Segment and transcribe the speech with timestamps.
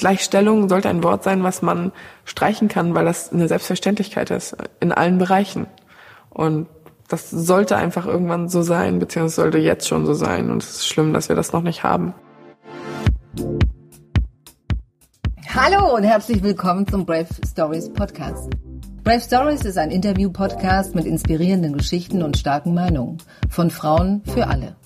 [0.00, 1.92] Gleichstellung sollte ein Wort sein, was man
[2.24, 5.66] streichen kann, weil das eine Selbstverständlichkeit ist in allen Bereichen.
[6.30, 6.68] Und
[7.08, 10.50] das sollte einfach irgendwann so sein, beziehungsweise sollte jetzt schon so sein.
[10.50, 12.14] Und es ist schlimm, dass wir das noch nicht haben.
[15.54, 18.48] Hallo und herzlich willkommen zum Brave Stories Podcast.
[19.04, 23.18] Brave Stories ist ein Interview-Podcast mit inspirierenden Geschichten und starken Meinungen
[23.50, 24.79] von Frauen für alle.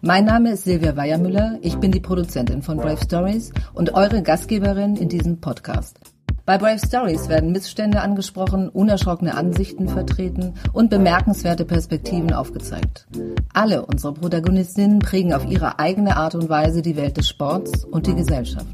[0.00, 4.94] Mein Name ist Silvia Weiermüller, ich bin die Produzentin von Brave Stories und eure Gastgeberin
[4.94, 5.98] in diesem Podcast.
[6.46, 13.08] Bei Brave Stories werden Missstände angesprochen, unerschrockene Ansichten vertreten und bemerkenswerte Perspektiven aufgezeigt.
[13.52, 18.06] Alle unsere Protagonistinnen prägen auf ihre eigene Art und Weise die Welt des Sports und
[18.06, 18.68] die Gesellschaft.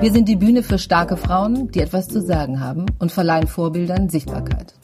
[0.00, 4.10] Wir sind die Bühne für starke Frauen, die etwas zu sagen haben und verleihen Vorbildern
[4.10, 4.74] Sichtbarkeit.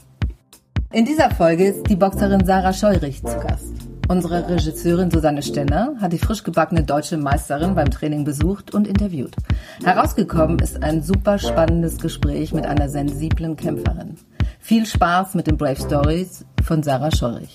[0.93, 3.73] In dieser Folge ist die Boxerin Sarah Scheurich zu Gast.
[4.09, 9.35] Unsere Regisseurin Susanne Stenner hat die frisch gebackene deutsche Meisterin beim Training besucht und interviewt.
[9.83, 14.19] Herausgekommen ist ein super spannendes Gespräch mit einer sensiblen Kämpferin.
[14.61, 17.55] Viel Spaß mit den Brave Stories von Sarah Scheurich.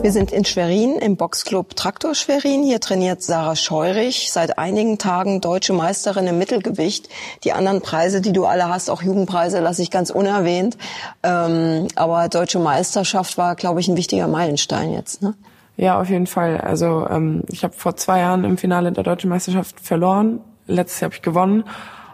[0.00, 2.62] Wir sind in Schwerin im Boxclub Traktor Schwerin.
[2.62, 7.08] Hier trainiert Sarah Scheurich, seit einigen Tagen deutsche Meisterin im Mittelgewicht.
[7.42, 10.78] Die anderen Preise, die du alle hast, auch Jugendpreise, lasse ich ganz unerwähnt.
[11.24, 15.20] Ähm, aber deutsche Meisterschaft war, glaube ich, ein wichtiger Meilenstein jetzt.
[15.20, 15.34] Ne?
[15.76, 16.60] Ja, auf jeden Fall.
[16.60, 20.40] Also ähm, ich habe vor zwei Jahren im Finale der deutschen Meisterschaft verloren.
[20.68, 21.64] Letztes Jahr habe ich gewonnen.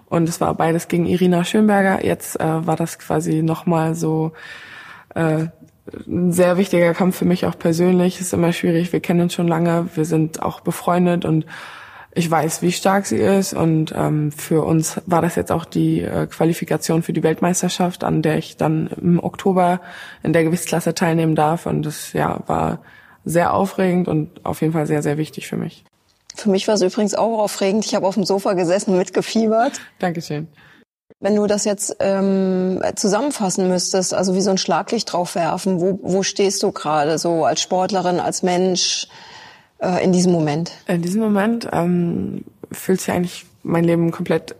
[0.07, 2.05] Und es war beides gegen Irina Schönberger.
[2.05, 4.33] Jetzt äh, war das quasi nochmal so
[5.15, 5.47] äh,
[6.07, 8.21] ein sehr wichtiger Kampf für mich auch persönlich.
[8.21, 8.93] Ist immer schwierig.
[8.93, 9.89] Wir kennen uns schon lange.
[9.95, 11.47] Wir sind auch befreundet und
[12.17, 13.55] ich weiß, wie stark sie ist.
[13.55, 18.23] Und ähm, für uns war das jetzt auch die äh, Qualifikation für die Weltmeisterschaft, an
[18.23, 19.81] der ich dann im Oktober
[20.23, 21.67] in der Gewichtsklasse teilnehmen darf.
[21.67, 22.81] Und das ja war
[23.25, 25.85] sehr aufregend und auf jeden Fall sehr, sehr wichtig für mich.
[26.37, 27.85] Für mich war es übrigens auch aufregend.
[27.85, 29.81] Ich habe auf dem Sofa gesessen und mitgefiebert.
[29.99, 30.49] Dankeschön.
[31.25, 35.99] Wenn du das jetzt ähm, zusammenfassen müsstest, also wie so ein Schlaglicht drauf werfen, wo,
[36.03, 39.09] wo stehst du gerade so als Sportlerin, als Mensch
[39.79, 40.73] äh, in diesem Moment?
[40.87, 44.55] In diesem Moment ähm, fühlt sich eigentlich mein Leben komplett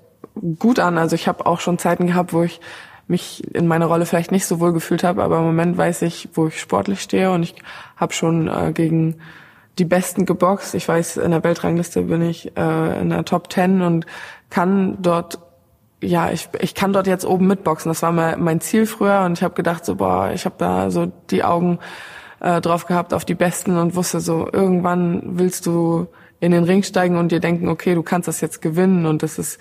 [0.59, 0.97] gut an.
[0.97, 2.63] Also ich habe auch schon Zeiten gehabt, wo ich
[3.09, 6.31] mich in meiner Rolle vielleicht nicht so wohl gefühlt habe, aber im Moment weiß ich,
[6.33, 7.57] wo ich sportlich stehe und ich
[7.97, 9.17] habe schon äh, gegen
[9.79, 10.75] die Besten geboxt.
[10.75, 14.07] Ich weiß, in der Weltrangliste bin ich äh, in der Top Ten und
[14.49, 15.39] kann dort
[16.05, 17.91] ja, ich, ich kann dort jetzt oben mitboxen.
[17.91, 20.91] Das war mal mein Ziel früher und ich habe gedacht, so boah, ich habe da
[20.91, 21.79] so die Augen
[22.41, 26.09] äh, drauf gehabt auf die Besten und wusste so, irgendwann willst du
[26.41, 29.39] in den Ring steigen und dir denken, okay, du kannst das jetzt gewinnen und das
[29.39, 29.59] ist,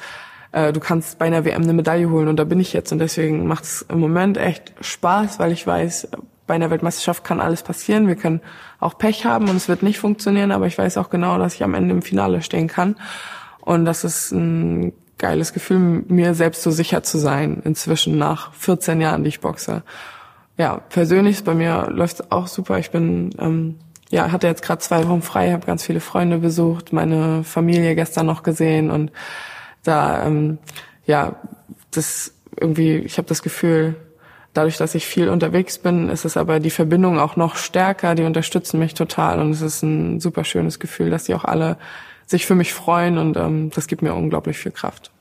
[0.52, 3.00] äh, du kannst bei einer WM eine Medaille holen und da bin ich jetzt und
[3.00, 6.10] deswegen macht es im Moment echt Spaß, weil ich weiß,
[6.46, 8.08] bei einer Weltmeisterschaft kann alles passieren.
[8.08, 8.42] Wir können
[8.80, 11.64] auch Pech haben und es wird nicht funktionieren, aber ich weiß auch genau, dass ich
[11.64, 12.98] am Ende im Finale stehen kann.
[13.62, 14.92] Und das ist ein
[15.24, 19.84] geiles Gefühl, mir selbst so sicher zu sein, inzwischen nach 14 Jahren, die ich boxe.
[20.58, 22.78] Ja, persönlich bei mir läuft auch super.
[22.78, 23.80] Ich bin, ähm,
[24.10, 28.26] ja, hatte jetzt gerade zwei Wochen frei, habe ganz viele Freunde besucht, meine Familie gestern
[28.26, 29.14] noch gesehen und
[29.84, 30.58] da, ähm,
[31.06, 31.38] ja,
[31.92, 33.96] das irgendwie, ich habe das Gefühl,
[34.54, 38.14] dadurch, dass ich viel unterwegs bin, ist es aber die Verbindung auch noch stärker.
[38.16, 41.78] Die unterstützen mich total und es ist ein super schönes Gefühl, dass die auch alle
[42.26, 45.13] sich für mich freuen und ähm, das gibt mir unglaublich viel Kraft.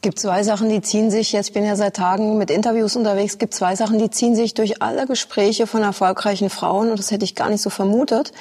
[0.00, 3.36] Es gibt zwei Sachen, die ziehen sich, jetzt bin ja seit Tagen mit Interviews unterwegs,
[3.36, 7.26] gibt zwei Sachen, die ziehen sich durch alle Gespräche von erfolgreichen Frauen und das hätte
[7.26, 8.32] ich gar nicht so vermutet.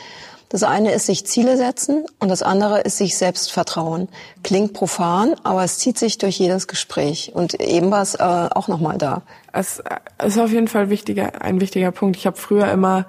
[0.48, 4.08] Das eine ist sich Ziele setzen und das andere ist sich selbst vertrauen.
[4.42, 8.70] Klingt profan, aber es zieht sich durch jedes Gespräch und eben war es äh, auch
[8.70, 9.24] nochmal da.
[9.52, 9.84] Es
[10.24, 12.16] ist auf jeden Fall wichtiger, ein wichtiger Punkt.
[12.16, 13.06] Ich habe früher immer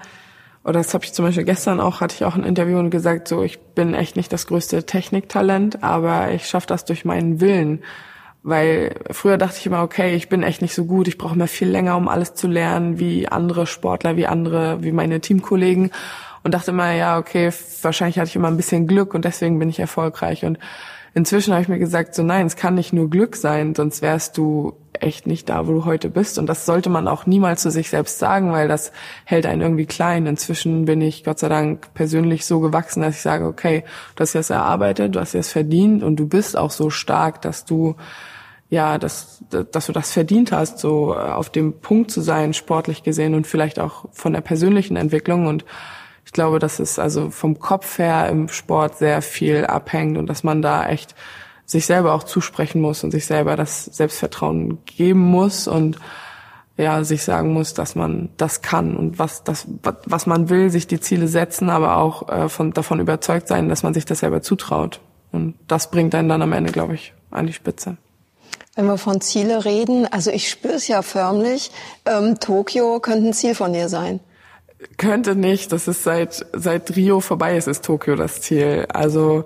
[0.64, 3.28] oder das habe ich zum Beispiel gestern auch, hatte ich auch ein Interview und gesagt,
[3.28, 7.84] so ich bin echt nicht das größte Techniktalent, aber ich schaffe das durch meinen Willen.
[8.42, 11.48] Weil früher dachte ich immer, okay, ich bin echt nicht so gut, ich brauche mehr
[11.48, 15.90] viel länger, um alles zu lernen, wie andere Sportler, wie andere, wie meine Teamkollegen.
[16.42, 17.50] Und dachte immer, ja, okay,
[17.82, 20.46] wahrscheinlich hatte ich immer ein bisschen Glück und deswegen bin ich erfolgreich.
[20.46, 20.58] Und
[21.12, 24.38] inzwischen habe ich mir gesagt, so nein, es kann nicht nur Glück sein, sonst wärst
[24.38, 26.38] du echt nicht da, wo du heute bist.
[26.38, 28.92] Und das sollte man auch niemals zu sich selbst sagen, weil das
[29.24, 30.26] hält einen irgendwie klein.
[30.26, 33.84] Inzwischen bin ich Gott sei Dank persönlich so gewachsen, dass ich sage, okay,
[34.16, 37.66] du hast jetzt erarbeitet, du hast jetzt verdient und du bist auch so stark, dass
[37.66, 37.96] du
[38.70, 43.02] ja, dass, dass du das verdient hast, so äh, auf dem Punkt zu sein, sportlich
[43.02, 45.48] gesehen und vielleicht auch von der persönlichen Entwicklung.
[45.48, 45.64] Und
[46.24, 50.44] ich glaube, dass es also vom Kopf her im Sport sehr viel abhängt und dass
[50.44, 51.16] man da echt
[51.66, 55.98] sich selber auch zusprechen muss und sich selber das Selbstvertrauen geben muss und
[56.76, 60.86] ja, sich sagen muss, dass man das kann und was das, was man will, sich
[60.86, 64.42] die Ziele setzen, aber auch äh, von, davon überzeugt sein, dass man sich das selber
[64.42, 65.00] zutraut.
[65.32, 67.98] Und das bringt einen dann am Ende, glaube ich, an die Spitze.
[68.76, 71.70] Wenn wir von Ziele reden, also ich spüre es ja förmlich,
[72.06, 74.20] ähm, Tokio könnte ein Ziel von dir sein.
[74.96, 75.72] Könnte nicht.
[75.72, 78.86] Das ist seit seit Rio vorbei ist, ist Tokio das Ziel.
[78.88, 79.44] Also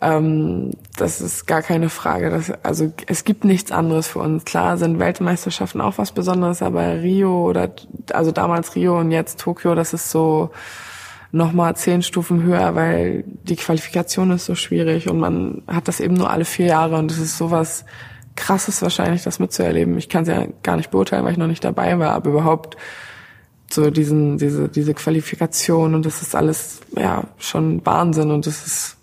[0.00, 2.30] ähm, das ist gar keine Frage.
[2.30, 4.44] Das, also es gibt nichts anderes für uns.
[4.44, 7.70] Klar sind Weltmeisterschaften auch was Besonderes, aber Rio oder
[8.12, 10.50] also damals Rio und jetzt Tokio, das ist so
[11.32, 16.14] nochmal zehn Stufen höher, weil die Qualifikation ist so schwierig und man hat das eben
[16.14, 17.84] nur alle vier Jahre und es ist sowas
[18.36, 19.98] krasses wahrscheinlich, das mitzuerleben.
[19.98, 22.76] Ich kann es ja gar nicht beurteilen, weil ich noch nicht dabei war, aber überhaupt
[23.70, 28.96] so diesen, diese, diese Qualifikation und das ist alles, ja, schon Wahnsinn und das ist,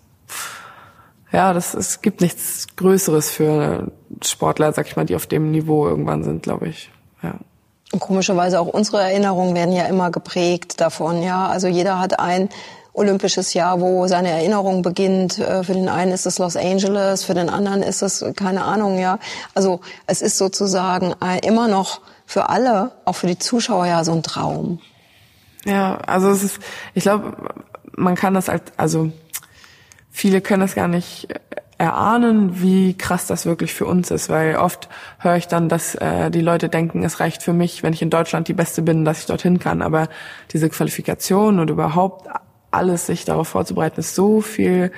[1.32, 3.92] ja, das, es gibt nichts Größeres für
[4.24, 6.90] Sportler, sag ich mal, die auf dem Niveau irgendwann sind, glaube ich,
[7.22, 7.34] ja.
[7.92, 11.46] Und komischerweise auch unsere Erinnerungen werden ja immer geprägt davon, ja.
[11.46, 12.48] Also jeder hat ein
[12.94, 15.38] olympisches Jahr, wo seine Erinnerung beginnt.
[15.38, 18.98] Äh, für den einen ist es Los Angeles, für den anderen ist es keine Ahnung,
[18.98, 19.18] ja.
[19.54, 24.22] Also es ist sozusagen immer noch für alle, auch für die Zuschauer ja so ein
[24.22, 24.80] Traum.
[25.64, 26.58] Ja, also es ist,
[26.94, 27.36] ich glaube,
[27.96, 29.10] man kann das halt, also
[30.10, 31.28] viele können das gar nicht
[31.78, 34.88] erahnen, wie krass das wirklich für uns ist, weil oft
[35.18, 38.10] höre ich dann, dass äh, die Leute denken, es reicht für mich, wenn ich in
[38.10, 39.82] Deutschland die Beste bin, dass ich dorthin kann.
[39.82, 40.08] Aber
[40.52, 42.28] diese Qualifikation und überhaupt
[42.74, 44.92] alles, sich darauf vorzubereiten, ist so viel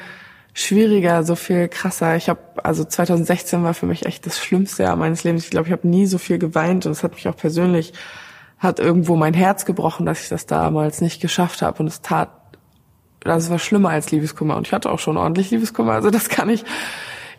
[0.55, 2.17] schwieriger, so viel krasser.
[2.17, 5.45] Ich habe also 2016 war für mich echt das schlimmste Jahr meines Lebens.
[5.45, 7.93] Ich glaube, ich habe nie so viel geweint und es hat mich auch persönlich
[8.59, 12.31] hat irgendwo mein Herz gebrochen, dass ich das damals nicht geschafft habe und es tat
[13.21, 16.49] das war schlimmer als Liebeskummer und ich hatte auch schon ordentlich Liebeskummer, also das kann
[16.49, 16.65] ich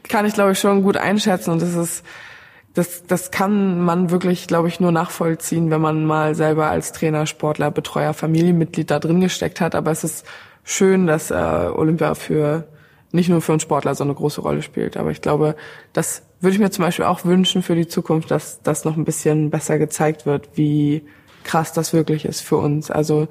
[0.07, 2.04] kann ich glaube ich schon gut einschätzen und das ist
[2.78, 7.26] das das kann man wirklich glaube ich nur nachvollziehen, wenn man mal selber als Trainer,
[7.26, 10.26] Sportler, Betreuer, Familienmitglied da drin gesteckt hat, aber es ist
[10.64, 12.68] schön, dass äh, Olympia für
[13.12, 15.56] nicht nur für einen Sportler so eine große Rolle spielt, aber ich glaube,
[15.94, 19.06] das würde ich mir zum Beispiel auch wünschen für die Zukunft, dass das noch ein
[19.06, 21.04] bisschen besser gezeigt wird, wie
[21.44, 22.92] krass das wirklich ist für uns.
[22.92, 23.28] Also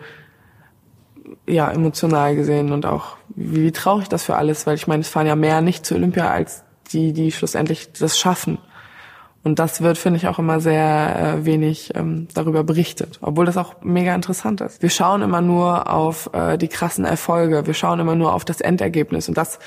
[1.46, 5.26] ja, emotional gesehen und auch wie traurig das für alles, weil ich meine, es fahren
[5.26, 8.58] ja mehr nicht zu Olympia als die, die schlussendlich das schaffen.
[9.46, 13.56] Und das wird, finde ich, auch immer sehr äh, wenig ähm, darüber berichtet, obwohl das
[13.56, 14.82] auch mega interessant ist.
[14.82, 18.60] Wir schauen immer nur auf äh, die krassen Erfolge, wir schauen immer nur auf das
[18.60, 19.60] Endergebnis und das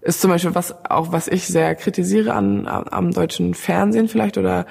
[0.00, 4.66] ist zum Beispiel was auch was ich sehr kritisiere an am deutschen Fernsehen vielleicht oder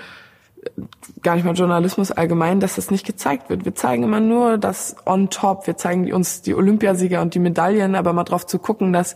[1.21, 3.63] gar nicht mal Journalismus allgemein, dass das nicht gezeigt wird.
[3.63, 5.67] Wir zeigen immer nur das on top.
[5.67, 9.15] Wir zeigen uns die Olympiasieger und die Medaillen, aber mal drauf zu gucken, dass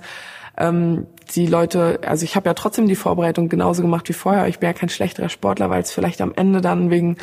[0.57, 4.47] ähm, die Leute, also ich habe ja trotzdem die Vorbereitung genauso gemacht wie vorher.
[4.47, 7.17] Ich bin ja kein schlechterer Sportler, weil es vielleicht am Ende dann wegen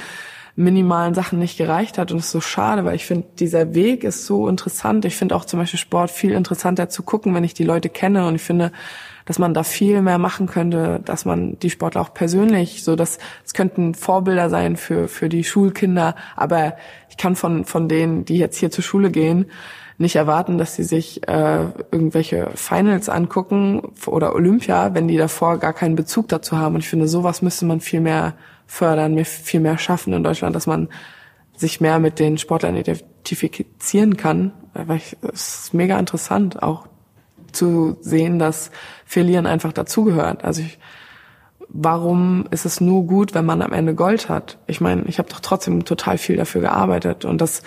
[0.57, 4.05] minimalen Sachen nicht gereicht hat und es ist so schade, weil ich finde, dieser Weg
[4.05, 5.05] ist so interessant.
[5.05, 8.27] Ich finde auch zum Beispiel Sport viel interessanter zu gucken, wenn ich die Leute kenne
[8.27, 8.73] und ich finde,
[9.27, 13.19] dass man da viel mehr machen könnte, dass man die Sportler auch persönlich, so dass
[13.45, 16.77] es könnten Vorbilder sein für für die Schulkinder, aber
[17.09, 19.47] ich kann von von denen, die jetzt hier zur Schule gehen,
[20.01, 25.75] nicht erwarten, dass sie sich äh, irgendwelche Finals angucken oder Olympia, wenn die davor gar
[25.75, 26.75] keinen Bezug dazu haben.
[26.75, 28.35] Und ich finde, sowas müsste man viel mehr
[28.67, 30.89] fördern, viel mehr schaffen in Deutschland, dass man
[31.55, 34.53] sich mehr mit den Sportlern identifizieren kann.
[34.73, 36.87] Weil ich, es ist mega interessant, auch
[37.53, 38.71] zu sehen, dass
[39.05, 40.45] Verlieren einfach dazugehört.
[40.45, 40.79] Also ich,
[41.69, 44.57] warum ist es nur gut, wenn man am Ende Gold hat?
[44.67, 47.63] Ich meine, ich habe doch trotzdem total viel dafür gearbeitet und das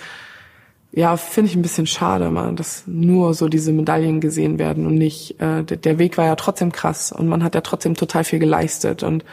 [0.96, 4.94] ja, finde ich ein bisschen schade, man, dass nur so diese Medaillen gesehen werden und
[4.94, 8.38] nicht, äh, der Weg war ja trotzdem krass und man hat ja trotzdem total viel
[8.38, 9.24] geleistet und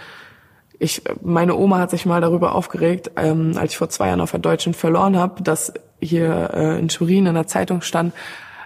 [0.79, 4.31] ich, meine Oma hat sich mal darüber aufgeregt, ähm, als ich vor zwei Jahren auf
[4.31, 8.15] der Deutschen verloren habe, dass hier äh, in Turin in der Zeitung stand,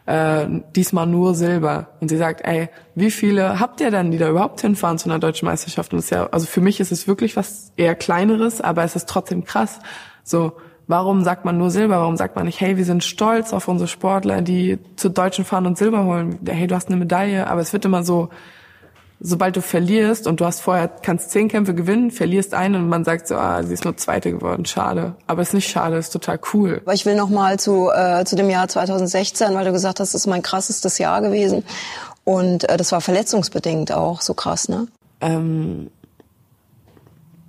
[0.05, 1.87] äh, diesmal nur Silber.
[1.99, 5.19] Und sie sagt, ey, wie viele habt ihr denn, die da überhaupt hinfahren zu einer
[5.19, 5.91] deutschen Meisterschaft?
[5.91, 8.95] Und das ist ja, also für mich ist es wirklich was eher kleineres, aber es
[8.95, 9.79] ist trotzdem krass.
[10.23, 10.53] So,
[10.87, 11.99] warum sagt man nur Silber?
[11.99, 15.65] Warum sagt man nicht, hey, wir sind stolz auf unsere Sportler, die zu Deutschen fahren
[15.65, 16.39] und Silber holen?
[16.45, 18.29] Hey, du hast eine Medaille, aber es wird immer so,
[19.19, 23.03] sobald du verlierst und du hast vorher, kannst zehn Kämpfe gewinnen, verlierst einen und man
[23.03, 25.15] sagt so, ah, sie ist nur Zweite geworden, schade.
[25.27, 26.81] Aber es ist nicht schade, es ist total cool.
[26.83, 30.13] Aber ich will noch mal zu, äh, zu dem Jahr 2016, weil du gesagt hast,
[30.13, 31.63] das ist mein krassestes Jahr gewesen.
[32.23, 34.87] Und äh, das war verletzungsbedingt auch so krass, ne?
[35.21, 35.89] Ähm,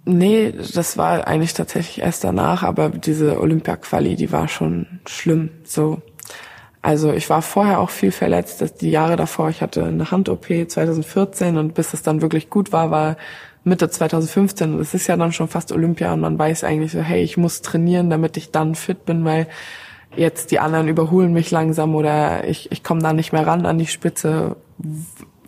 [0.07, 6.01] nee, das war eigentlich tatsächlich erst danach, aber diese Olympia-Quali, die war schon schlimm, so.
[6.81, 8.81] Also ich war vorher auch viel verletzt.
[8.81, 12.93] Die Jahre davor, ich hatte eine Hand-OP 2014 und bis es dann wirklich gut war,
[12.93, 13.17] war
[13.65, 14.75] Mitte 2015.
[14.75, 17.37] Und es ist ja dann schon fast Olympia und man weiß eigentlich so, hey, ich
[17.37, 19.49] muss trainieren, damit ich dann fit bin, weil
[20.15, 23.79] jetzt die anderen überholen mich langsam oder ich, ich komme da nicht mehr ran an
[23.79, 24.55] die Spitze.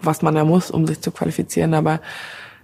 [0.02, 1.72] was man ja muss, um sich zu qualifizieren.
[1.74, 2.00] Aber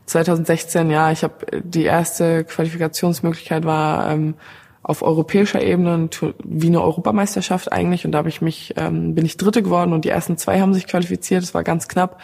[0.07, 4.35] 2016, ja, ich habe die erste Qualifikationsmöglichkeit war ähm,
[4.83, 6.11] auf europäischer Ebene
[6.45, 8.05] wie eine Europameisterschaft eigentlich.
[8.05, 10.75] Und da habe ich mich ähm, bin ich Dritte geworden und die ersten zwei haben
[10.75, 11.43] sich qualifiziert.
[11.43, 12.21] Es war ganz knapp.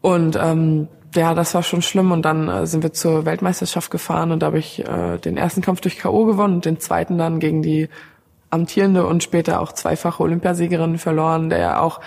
[0.00, 2.10] Und ähm, ja, das war schon schlimm.
[2.10, 5.62] Und dann äh, sind wir zur Weltmeisterschaft gefahren und da habe ich äh, den ersten
[5.62, 7.88] Kampf durch KO gewonnen und den zweiten dann gegen die
[8.50, 12.00] amtierende und später auch zweifache Olympiasiegerin verloren, der auch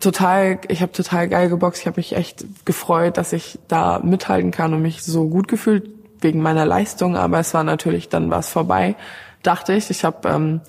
[0.00, 1.80] total, ich habe total geil geboxt.
[1.80, 5.88] Ich habe mich echt gefreut, dass ich da mithalten kann und mich so gut gefühlt
[6.20, 7.16] wegen meiner Leistung.
[7.16, 8.96] Aber es war natürlich dann was vorbei,
[9.42, 9.90] dachte ich.
[9.90, 10.60] Ich habe ähm,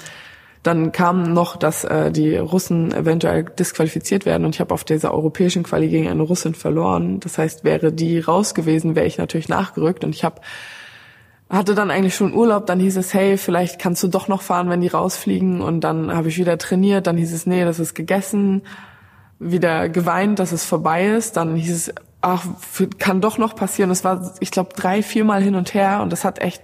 [0.65, 5.13] dann kam noch, dass äh, die Russen eventuell disqualifiziert werden und ich habe auf dieser
[5.13, 7.19] europäischen Quali gegen eine Russin verloren.
[7.19, 10.41] Das heißt, wäre die raus gewesen, wäre ich natürlich nachgerückt und ich habe
[11.47, 14.67] hatte dann eigentlich schon Urlaub, dann hieß es, hey, vielleicht kannst du doch noch fahren,
[14.71, 17.93] wenn die rausfliegen und dann habe ich wieder trainiert, dann hieß es, nee, das ist
[17.93, 18.63] gegessen
[19.39, 21.37] wieder geweint, dass es vorbei ist.
[21.37, 22.45] Dann hieß es, ach,
[22.97, 23.91] kann doch noch passieren.
[23.91, 26.61] Es war, ich glaube, drei, viermal hin und her und das hat echt,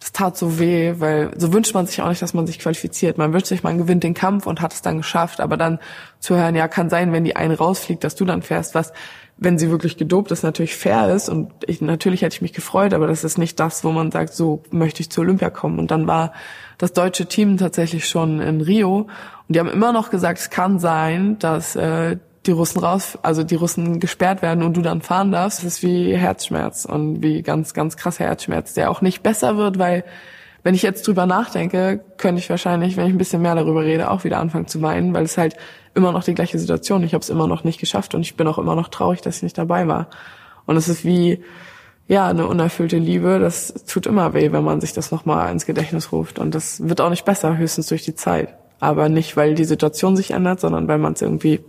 [0.00, 3.18] das tat so weh, weil so wünscht man sich auch nicht, dass man sich qualifiziert.
[3.18, 5.78] Man wünscht sich, man gewinnt den Kampf und hat es dann geschafft, aber dann
[6.18, 8.92] zu hören, ja, kann sein, wenn die eine rausfliegt, dass du dann fährst, was,
[9.36, 12.92] wenn sie wirklich gedopt ist, natürlich fair ist und ich, natürlich hätte ich mich gefreut,
[12.92, 15.78] aber das ist nicht das, wo man sagt, so möchte ich zur Olympia kommen.
[15.78, 16.32] Und dann war
[16.78, 19.06] das deutsche Team tatsächlich schon in Rio
[19.50, 23.42] und die haben immer noch gesagt, es kann sein, dass äh, die Russen raus, also
[23.42, 25.58] die Russen gesperrt werden und du dann fahren darfst.
[25.58, 29.80] Das ist wie Herzschmerz und wie ganz, ganz krasser Herzschmerz, der auch nicht besser wird,
[29.80, 30.04] weil
[30.62, 34.12] wenn ich jetzt drüber nachdenke, könnte ich wahrscheinlich, wenn ich ein bisschen mehr darüber rede,
[34.12, 35.56] auch wieder anfangen zu weinen, weil es halt
[35.96, 37.02] immer noch die gleiche Situation.
[37.02, 39.38] Ich habe es immer noch nicht geschafft und ich bin auch immer noch traurig, dass
[39.38, 40.10] ich nicht dabei war.
[40.64, 41.42] Und es ist wie
[42.06, 43.40] ja eine unerfüllte Liebe.
[43.40, 46.38] Das tut immer weh, wenn man sich das nochmal ins Gedächtnis ruft.
[46.38, 50.16] Und das wird auch nicht besser, höchstens durch die Zeit aber nicht, weil die Situation
[50.16, 51.60] sich ändert, sondern weil man es irgendwie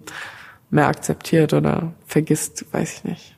[0.70, 3.36] mehr akzeptiert oder vergisst, weiß ich nicht.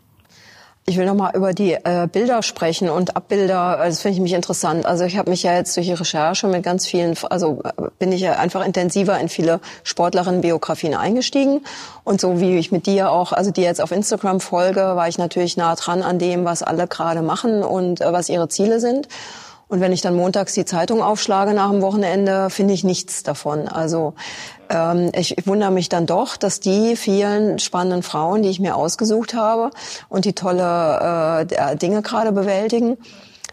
[0.85, 3.77] Ich will nochmal über die äh, Bilder sprechen und Abbilder.
[3.85, 4.85] Das finde ich mich interessant.
[4.85, 7.63] Also ich habe mich ja jetzt durch die Recherche mit ganz vielen, also
[7.99, 11.61] bin ich ja einfach intensiver in viele Sportlerinnen-Biografien eingestiegen.
[12.03, 15.17] Und so wie ich mit dir auch, also dir jetzt auf Instagram folge, war ich
[15.17, 19.07] natürlich nah dran an dem, was alle gerade machen und äh, was ihre Ziele sind.
[19.73, 23.67] Und wenn ich dann montags die Zeitung aufschlage nach dem Wochenende, finde ich nichts davon.
[23.67, 24.13] Also
[24.69, 28.75] ähm, ich, ich wundere mich dann doch, dass die vielen spannenden Frauen, die ich mir
[28.75, 29.71] ausgesucht habe
[30.09, 32.97] und die tolle äh, Dinge gerade bewältigen,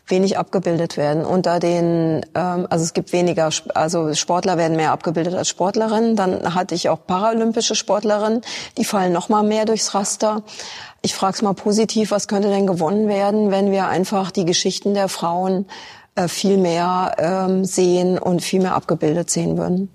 [0.08, 1.24] wenig abgebildet werden.
[1.24, 6.16] Unter den, ähm, also es gibt weniger, also Sportler werden mehr abgebildet als Sportlerinnen.
[6.16, 8.42] Dann hatte ich auch paralympische Sportlerinnen,
[8.76, 10.42] die fallen noch mal mehr durchs Raster.
[11.00, 14.92] Ich frage es mal positiv, was könnte denn gewonnen werden, wenn wir einfach die Geschichten
[14.92, 15.64] der Frauen
[16.20, 19.90] äh, viel mehr ähm, sehen und viel mehr abgebildet sehen würden?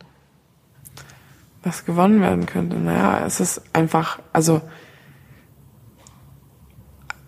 [1.63, 2.77] Was gewonnen werden könnte?
[2.77, 4.61] Naja, es ist einfach, also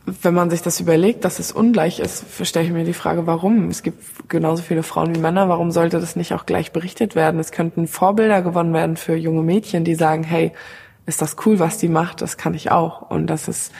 [0.05, 3.69] wenn man sich das überlegt, dass es ungleich ist, stelle ich mir die Frage, warum?
[3.69, 7.39] Es gibt genauso viele Frauen wie Männer, warum sollte das nicht auch gleich berichtet werden?
[7.41, 10.53] Es könnten Vorbilder gewonnen werden für junge Mädchen, die sagen, hey,
[11.05, 13.01] ist das cool, was die macht, das kann ich auch.
[13.09, 13.73] Und das ist,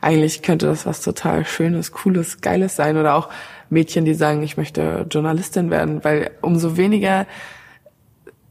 [0.00, 2.96] eigentlich könnte das was total Schönes, Cooles, Geiles sein.
[2.96, 3.28] Oder auch
[3.68, 7.26] Mädchen, die sagen, ich möchte Journalistin werden, weil umso weniger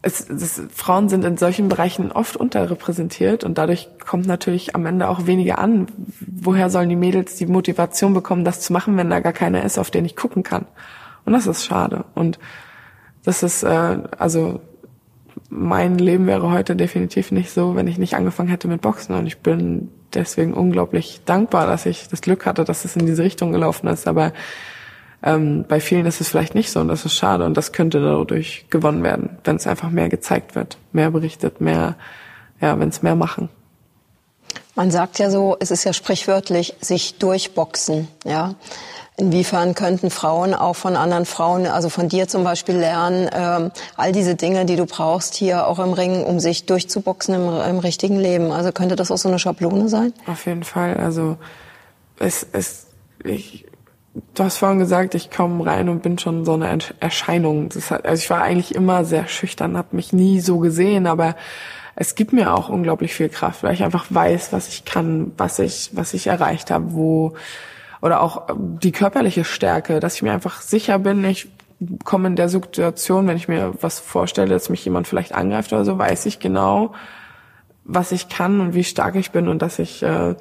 [0.01, 5.09] es, es, Frauen sind in solchen Bereichen oft unterrepräsentiert und dadurch kommt natürlich am Ende
[5.09, 5.87] auch weniger an.
[6.21, 9.77] Woher sollen die Mädels die Motivation bekommen, das zu machen, wenn da gar keiner ist,
[9.77, 10.65] auf den ich gucken kann?
[11.25, 12.05] Und das ist schade.
[12.15, 12.39] Und
[13.25, 14.61] das ist, äh, also
[15.49, 19.15] mein Leben wäre heute definitiv nicht so, wenn ich nicht angefangen hätte mit Boxen.
[19.15, 23.23] Und ich bin deswegen unglaublich dankbar, dass ich das Glück hatte, dass es in diese
[23.23, 24.07] Richtung gelaufen ist.
[24.07, 24.33] Aber
[25.23, 27.99] ähm, bei vielen ist es vielleicht nicht so und das ist schade und das könnte
[28.01, 31.95] dadurch gewonnen werden, wenn es einfach mehr gezeigt wird, mehr berichtet, mehr,
[32.61, 33.49] ja, wenn es mehr machen.
[34.75, 38.55] Man sagt ja so, es ist ja sprichwörtlich, sich durchboxen, ja.
[39.19, 44.13] Inwiefern könnten Frauen auch von anderen Frauen, also von dir zum Beispiel lernen, ähm, all
[44.13, 48.17] diese Dinge, die du brauchst hier auch im Ring, um sich durchzuboxen im, im richtigen
[48.17, 48.53] Leben?
[48.53, 50.13] Also könnte das auch so eine Schablone sein?
[50.25, 50.95] Auf jeden Fall.
[50.95, 51.35] Also
[52.17, 52.87] es, es,
[53.25, 53.65] ich,
[54.35, 57.69] du hast vorhin gesagt, ich komme rein und bin schon so eine Erscheinung.
[57.89, 61.35] Hat, also ich war eigentlich immer sehr schüchtern, habe mich nie so gesehen, aber
[61.97, 65.59] es gibt mir auch unglaublich viel Kraft, weil ich einfach weiß, was ich kann, was
[65.59, 67.33] ich, was ich erreicht habe, wo
[68.01, 71.49] oder auch die körperliche Stärke, dass ich mir einfach sicher bin, ich
[72.03, 75.85] komme in der Situation, wenn ich mir was vorstelle, dass mich jemand vielleicht angreift oder
[75.85, 76.93] so, weiß ich genau,
[77.85, 80.35] was ich kann und wie stark ich bin und dass ich äh,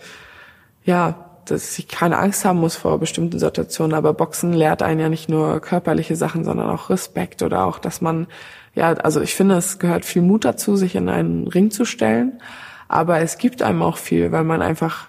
[0.85, 3.95] ja dass ich keine Angst haben muss vor bestimmten Situationen.
[3.95, 8.00] Aber Boxen lehrt einen ja nicht nur körperliche Sachen, sondern auch Respekt oder auch, dass
[8.00, 8.27] man,
[8.75, 12.41] ja, also ich finde, es gehört viel Mut dazu, sich in einen Ring zu stellen.
[12.88, 15.09] Aber es gibt einem auch viel, weil man einfach,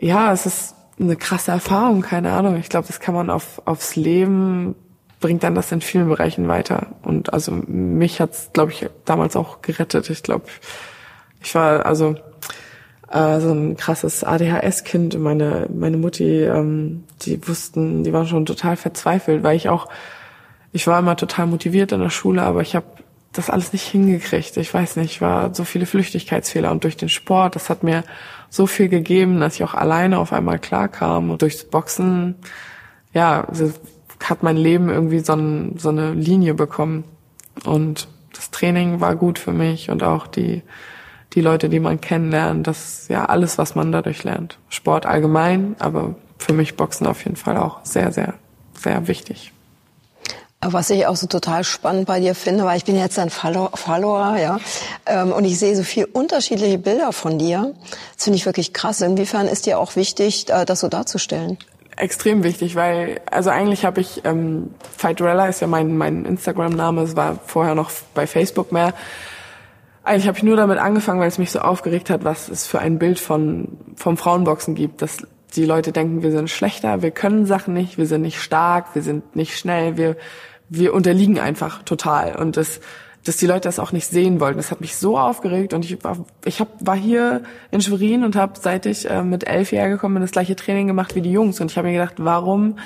[0.00, 2.56] ja, es ist eine krasse Erfahrung, keine Ahnung.
[2.56, 4.74] Ich glaube, das kann man auf, aufs Leben,
[5.20, 6.88] bringt dann das in vielen Bereichen weiter.
[7.02, 10.10] Und also mich hat's, glaube ich, damals auch gerettet.
[10.10, 10.44] Ich glaube,
[11.42, 12.16] ich war also
[13.10, 15.18] äh, so ein krasses ADHS-Kind.
[15.18, 19.88] Meine, meine Mutti, ähm, die wussten, die waren schon total verzweifelt, weil ich auch,
[20.72, 22.86] ich war immer total motiviert in der Schule, aber ich habe
[23.34, 24.56] das alles nicht hingekriegt.
[24.56, 28.04] Ich weiß nicht, war so viele Flüchtigkeitsfehler und durch den Sport, das hat mir
[28.48, 32.36] so viel gegeben, dass ich auch alleine auf einmal klarkam und durchs Boxen,
[33.12, 33.46] ja,
[34.22, 37.04] hat mein Leben irgendwie so, ein, so eine Linie bekommen
[37.64, 40.62] und das Training war gut für mich und auch die
[41.34, 44.58] die Leute, die man kennenlernt, das ist ja alles, was man dadurch lernt.
[44.68, 48.34] Sport allgemein, aber für mich Boxen auf jeden Fall auch sehr, sehr,
[48.74, 49.52] sehr wichtig.
[50.66, 54.36] Was ich auch so total spannend bei dir finde, weil ich bin jetzt ein Follower,
[54.38, 54.58] ja,
[55.06, 57.74] ähm, und ich sehe so viel unterschiedliche Bilder von dir.
[58.14, 59.02] Das finde ich wirklich krass.
[59.02, 61.58] Inwiefern ist dir auch wichtig, äh, das so darzustellen?
[61.96, 67.02] Extrem wichtig, weil also eigentlich habe ich ähm, Fightrella ist ja mein mein Instagram-Name.
[67.02, 68.94] Es war vorher noch bei Facebook mehr.
[70.02, 72.80] Eigentlich habe ich nur damit angefangen, weil es mich so aufgeregt hat, was es für
[72.80, 75.18] ein Bild von vom Frauenboxen gibt, dass
[75.54, 79.02] die Leute denken, wir sind schlechter, wir können Sachen nicht, wir sind nicht stark, wir
[79.02, 80.16] sind nicht schnell, wir
[80.68, 82.80] wir unterliegen einfach total und das
[83.24, 84.58] dass die Leute das auch nicht sehen wollten.
[84.58, 88.36] Das hat mich so aufgeregt und ich war, ich hab, war hier in Schwerin und
[88.36, 91.32] habe, seit ich äh, mit elf Jahren gekommen bin, das gleiche Training gemacht wie die
[91.32, 91.60] Jungs.
[91.60, 92.78] Und ich habe mir gedacht, warum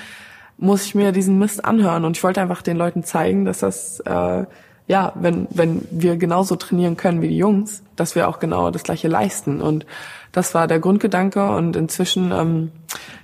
[0.56, 2.04] muss ich mir diesen Mist anhören?
[2.04, 4.44] Und ich wollte einfach den Leuten zeigen, dass das, äh,
[4.86, 8.84] ja, wenn, wenn wir genauso trainieren können wie die Jungs, dass wir auch genau das
[8.84, 9.60] gleiche leisten.
[9.60, 9.86] Und
[10.30, 11.50] das war der Grundgedanke.
[11.50, 12.70] Und inzwischen, ähm,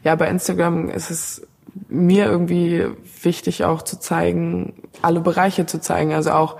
[0.03, 1.47] ja, bei Instagram ist es
[1.89, 2.87] mir irgendwie
[3.23, 6.13] wichtig auch zu zeigen, alle Bereiche zu zeigen.
[6.13, 6.57] Also auch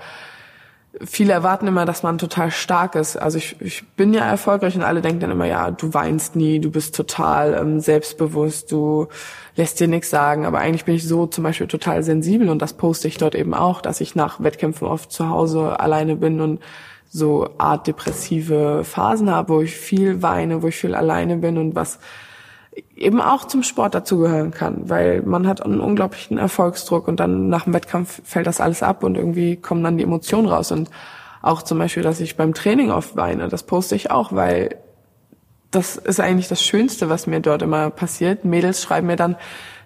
[1.03, 3.17] viele erwarten immer, dass man total stark ist.
[3.17, 6.59] Also ich, ich bin ja erfolgreich und alle denken dann immer, ja, du weinst nie,
[6.59, 9.07] du bist total ähm, selbstbewusst, du
[9.55, 10.45] lässt dir nichts sagen.
[10.45, 13.53] Aber eigentlich bin ich so zum Beispiel total sensibel und das poste ich dort eben
[13.53, 16.61] auch, dass ich nach Wettkämpfen oft zu Hause alleine bin und
[17.09, 21.75] so art depressive Phasen habe, wo ich viel weine, wo ich viel alleine bin und
[21.75, 21.99] was
[22.95, 27.63] eben auch zum Sport dazugehören kann, weil man hat einen unglaublichen Erfolgsdruck und dann nach
[27.63, 30.89] dem Wettkampf fällt das alles ab und irgendwie kommen dann die Emotionen raus und
[31.41, 34.77] auch zum Beispiel, dass ich beim Training oft weine, das poste ich auch, weil
[35.71, 38.45] das ist eigentlich das Schönste, was mir dort immer passiert.
[38.45, 39.35] Mädels schreiben mir dann,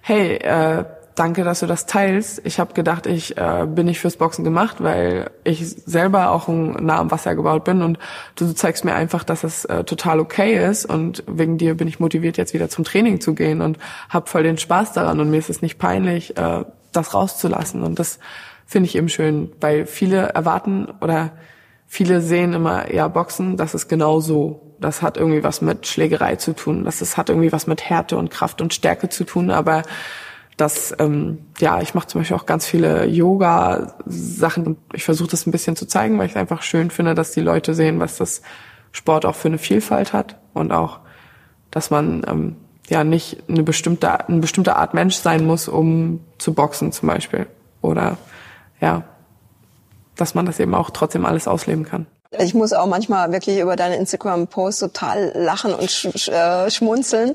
[0.02, 0.86] hey, äh,
[1.19, 2.41] danke, dass du das teilst.
[2.45, 6.97] Ich habe gedacht, ich äh, bin nicht fürs Boxen gemacht, weil ich selber auch nah
[6.97, 7.99] am Wasser gebaut bin und
[8.36, 11.99] du zeigst mir einfach, dass es äh, total okay ist und wegen dir bin ich
[11.99, 13.77] motiviert, jetzt wieder zum Training zu gehen und
[14.10, 17.99] hab voll den Spaß daran und mir ist es nicht peinlich, äh, das rauszulassen und
[17.99, 18.19] das
[18.65, 21.32] finde ich eben schön, weil viele erwarten oder
[21.86, 24.75] viele sehen immer, ja, Boxen, das ist genau so.
[24.79, 26.86] Das hat irgendwie was mit Schlägerei zu tun.
[26.86, 29.84] Das ist, hat irgendwie was mit Härte und Kraft und Stärke zu tun, aber
[30.59, 35.47] dass ähm, ja, ich mache zum Beispiel auch ganz viele Yoga-Sachen und ich versuche das
[35.47, 38.17] ein bisschen zu zeigen, weil ich es einfach schön finde, dass die Leute sehen, was
[38.17, 38.41] das
[38.91, 40.99] Sport auch für eine Vielfalt hat und auch,
[41.71, 42.55] dass man ähm,
[42.89, 47.47] ja nicht eine bestimmte, eine bestimmte Art Mensch sein muss, um zu boxen zum Beispiel.
[47.81, 48.17] Oder
[48.81, 49.03] ja,
[50.17, 52.05] dass man das eben auch trotzdem alles ausleben kann.
[52.37, 57.33] Ich muss auch manchmal wirklich über deine Instagram-Post total lachen und sch sch äh, schmunzeln,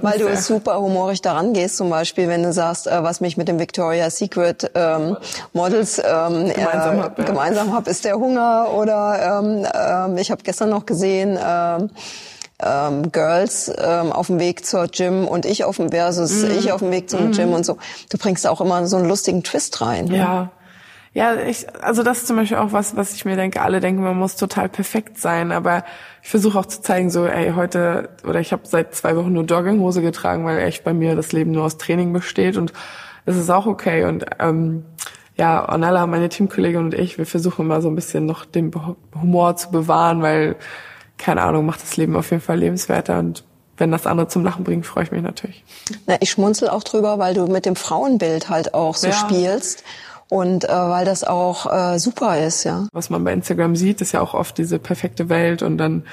[0.00, 0.36] weil du sehr.
[0.36, 1.76] super humorig daran gehst.
[1.76, 5.16] Zum Beispiel, wenn du sagst, äh, was mich mit dem Victoria's Secret ähm,
[5.54, 7.24] Models ähm, gemeinsam äh, habe, ja.
[7.24, 8.68] gemeinsam hab, ist der Hunger.
[8.74, 11.36] Oder ähm, ähm, ich habe gestern noch gesehen.
[11.44, 11.90] Ähm,
[12.60, 16.58] ähm, Girls ähm, auf dem Weg zur Gym und ich auf dem versus mm.
[16.58, 17.32] ich auf dem Weg zum mm.
[17.32, 17.78] Gym und so.
[18.10, 20.06] Du bringst auch immer so einen lustigen Twist rein.
[20.06, 20.16] Ne?
[20.16, 20.50] Ja,
[21.14, 24.02] ja, ich, also das ist zum Beispiel auch was, was ich mir denke, alle denken,
[24.02, 25.84] man muss total perfekt sein, aber
[26.22, 29.44] ich versuche auch zu zeigen, so, ey, heute, oder ich habe seit zwei Wochen nur
[29.44, 32.72] Jogginghose getragen, weil echt bei mir das Leben nur aus Training besteht und
[33.24, 34.04] das ist auch okay.
[34.04, 34.84] Und ähm,
[35.36, 38.70] ja, Ornella, meine Teamkollegin und ich, wir versuchen immer so ein bisschen noch den
[39.20, 40.56] Humor zu bewahren, weil,
[41.16, 43.44] keine Ahnung, macht das Leben auf jeden Fall lebenswerter und
[43.78, 45.64] wenn das andere zum Lachen bringt, freue ich mich natürlich.
[46.06, 49.12] Na, ich schmunzel auch drüber, weil du mit dem Frauenbild halt auch so ja.
[49.12, 49.84] spielst
[50.28, 52.86] und äh, weil das auch äh, super ist, ja.
[52.92, 56.04] Was man bei Instagram sieht, ist ja auch oft diese perfekte Welt und dann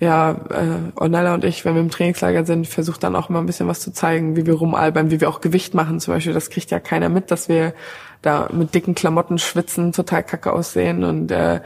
[0.00, 3.46] ja, äh, Ornella und ich, wenn wir im Trainingslager sind, versucht dann auch immer ein
[3.46, 6.32] bisschen was zu zeigen, wie wir rumalbern, wie wir auch Gewicht machen zum Beispiel.
[6.32, 7.74] Das kriegt ja keiner mit, dass wir
[8.22, 11.60] da mit dicken Klamotten schwitzen, total kacke aussehen und äh,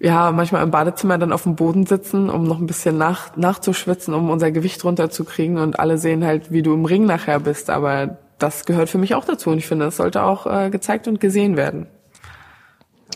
[0.00, 4.14] ja, manchmal im Badezimmer dann auf dem Boden sitzen, um noch ein bisschen nach, nachzuschwitzen,
[4.14, 8.18] um unser Gewicht runterzukriegen und alle sehen halt, wie du im Ring nachher bist, aber
[8.42, 11.20] das gehört für mich auch dazu und ich finde, das sollte auch äh, gezeigt und
[11.20, 11.86] gesehen werden.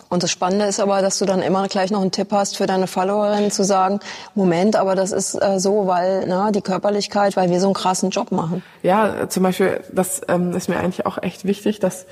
[0.09, 2.67] Und das Spannende ist aber, dass du dann immer gleich noch einen Tipp hast für
[2.67, 3.99] deine Followerinnen zu sagen,
[4.35, 8.11] Moment, aber das ist äh, so, weil na, die Körperlichkeit, weil wir so einen krassen
[8.11, 8.62] Job machen.
[8.83, 12.07] Ja, zum Beispiel, das ähm, ist mir eigentlich auch echt wichtig, dass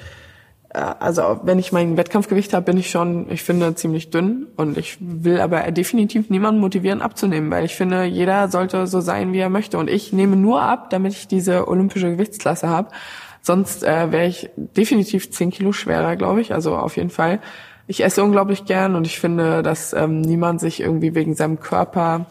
[0.74, 4.48] also wenn ich mein Wettkampfgewicht habe, bin ich schon, ich finde, ziemlich dünn.
[4.56, 9.32] Und ich will aber definitiv niemanden motivieren abzunehmen, weil ich finde, jeder sollte so sein,
[9.32, 9.78] wie er möchte.
[9.78, 12.88] Und ich nehme nur ab, damit ich diese olympische Gewichtsklasse habe.
[13.40, 17.40] Sonst äh, wäre ich definitiv zehn Kilo schwerer, glaube ich, also auf jeden Fall.
[17.87, 22.26] Ich esse unglaublich gern und ich finde, dass ähm, niemand sich irgendwie wegen seinem Körper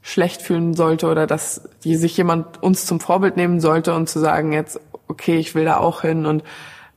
[0.00, 4.52] schlecht fühlen sollte oder dass sich jemand uns zum Vorbild nehmen sollte und zu sagen
[4.52, 6.42] jetzt, okay, ich will da auch hin und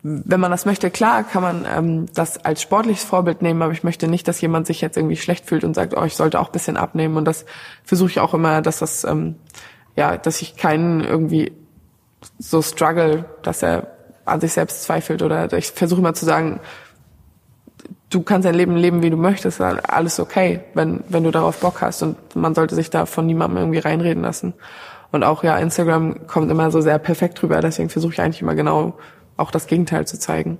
[0.02, 3.84] wenn man das möchte, klar, kann man ähm, das als sportliches Vorbild nehmen, aber ich
[3.84, 6.48] möchte nicht, dass jemand sich jetzt irgendwie schlecht fühlt und sagt, oh, ich sollte auch
[6.48, 7.18] ein bisschen abnehmen.
[7.18, 7.46] Und das
[7.84, 9.36] versuche ich auch immer, dass das, ähm,
[9.98, 11.52] ja, dass ich keinen irgendwie
[12.38, 13.88] so struggle, dass er
[14.24, 16.60] an sich selbst zweifelt oder ich versuche immer zu sagen,
[18.10, 21.82] du kannst dein Leben leben, wie du möchtest, alles okay, wenn, wenn du darauf Bock
[21.82, 24.54] hast und man sollte sich da von niemandem irgendwie reinreden lassen.
[25.12, 28.56] Und auch ja, Instagram kommt immer so sehr perfekt rüber, deswegen versuche ich eigentlich immer
[28.56, 28.96] genau
[29.39, 30.58] auch das Gegenteil zu zeigen.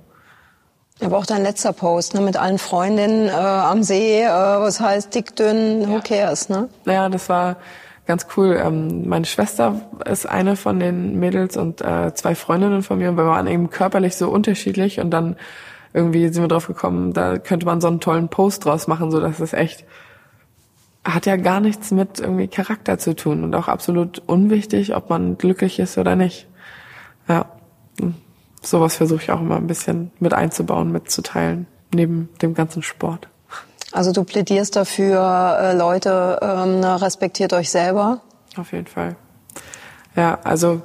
[1.02, 5.14] Aber auch dein letzter Post, ne, mit allen Freundinnen äh, am See, äh, was heißt
[5.14, 6.68] dick, dünn, who cares, ne?
[6.84, 7.56] Naja, das war
[8.06, 8.60] ganz cool.
[8.62, 13.16] Ähm, meine Schwester ist eine von den Mädels und äh, zwei Freundinnen von mir und
[13.16, 15.36] wir waren eben körperlich so unterschiedlich und dann
[15.92, 19.20] irgendwie sind wir drauf gekommen, da könnte man so einen tollen Post draus machen, so
[19.20, 19.84] dass es echt
[21.02, 25.38] hat ja gar nichts mit irgendwie Charakter zu tun und auch absolut unwichtig, ob man
[25.38, 26.46] glücklich ist oder nicht.
[27.26, 27.46] Ja,
[28.60, 33.28] sowas versuche ich auch immer ein bisschen mit einzubauen, mitzuteilen, neben dem ganzen Sport.
[33.92, 38.20] Also du plädierst dafür, äh, Leute, ähm, respektiert euch selber?
[38.56, 39.16] Auf jeden Fall.
[40.14, 40.82] Ja, also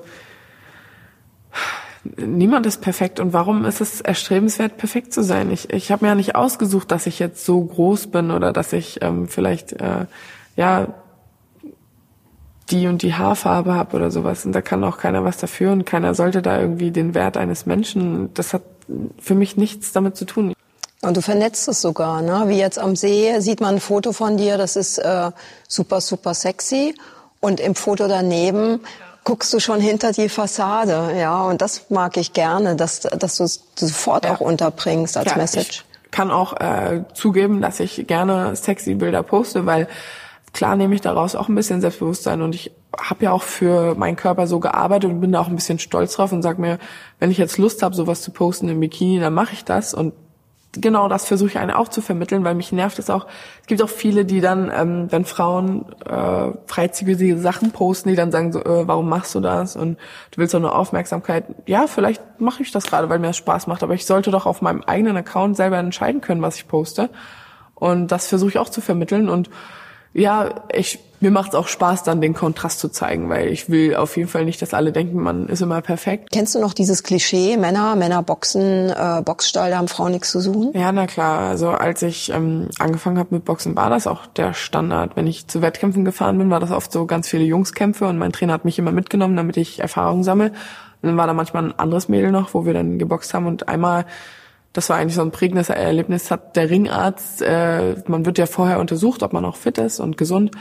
[2.17, 5.51] niemand ist perfekt und warum ist es erstrebenswert, perfekt zu sein?
[5.51, 8.73] Ich, ich habe mir ja nicht ausgesucht, dass ich jetzt so groß bin oder dass
[8.73, 10.05] ich ähm, vielleicht äh,
[10.55, 10.87] ja
[12.69, 14.45] die und die Haarfarbe habe oder sowas.
[14.45, 17.65] Und da kann auch keiner was dafür und keiner sollte da irgendwie den Wert eines
[17.65, 18.33] Menschen.
[18.33, 18.63] Das hat
[19.19, 20.53] für mich nichts damit zu tun.
[21.01, 22.45] Und du vernetzt es sogar, ne?
[22.47, 25.31] Wie jetzt am See sieht man ein Foto von dir, das ist äh,
[25.67, 26.95] super, super sexy.
[27.39, 28.79] Und im Foto daneben
[29.23, 33.43] guckst du schon hinter die Fassade, ja, und das mag ich gerne, dass, dass du
[33.43, 34.33] es sofort ja.
[34.33, 35.83] auch unterbringst als ja, Message.
[36.05, 39.87] Ich kann auch äh, zugeben, dass ich gerne sexy Bilder poste, weil
[40.55, 44.15] klar nehme ich daraus auch ein bisschen Selbstbewusstsein und ich habe ja auch für meinen
[44.15, 46.79] Körper so gearbeitet und bin da auch ein bisschen stolz drauf und sag mir,
[47.19, 50.13] wenn ich jetzt Lust habe, sowas zu posten im Bikini, dann mache ich das und
[50.71, 53.27] genau das versuche ich einen auch zu vermitteln, weil mich nervt es auch.
[53.61, 58.31] Es gibt auch viele, die dann, ähm, wenn Frauen äh, freizügige Sachen posten, die dann
[58.31, 59.75] sagen so, äh, warum machst du das?
[59.75, 59.97] Und
[60.31, 61.45] du willst doch nur Aufmerksamkeit.
[61.65, 64.45] Ja, vielleicht mache ich das gerade, weil mir das Spaß macht, aber ich sollte doch
[64.45, 67.09] auf meinem eigenen Account selber entscheiden können, was ich poste.
[67.73, 69.49] Und das versuche ich auch zu vermitteln und
[70.15, 73.95] ja, ich, mir macht es auch Spaß, dann den Kontrast zu zeigen, weil ich will
[73.95, 76.29] auf jeden Fall nicht, dass alle denken, man ist immer perfekt.
[76.31, 80.39] Kennst du noch dieses Klischee, Männer, Männer boxen, äh, Boxstall, da haben Frauen nichts zu
[80.39, 80.71] suchen?
[80.73, 81.49] Ja, na klar.
[81.49, 85.17] Also als ich ähm, angefangen habe mit Boxen, war das auch der Standard.
[85.17, 88.31] Wenn ich zu Wettkämpfen gefahren bin, war das oft so ganz viele Jungskämpfe und mein
[88.31, 90.51] Trainer hat mich immer mitgenommen, damit ich Erfahrung sammle.
[91.01, 93.67] Und dann war da manchmal ein anderes Mädel noch, wo wir dann geboxt haben und
[93.67, 94.05] einmal
[94.75, 98.79] das war eigentlich so ein prägendes Erlebnis, hat der Ringarzt, äh, man wird ja vorher
[98.79, 100.51] untersucht, ob man auch fit ist und gesund,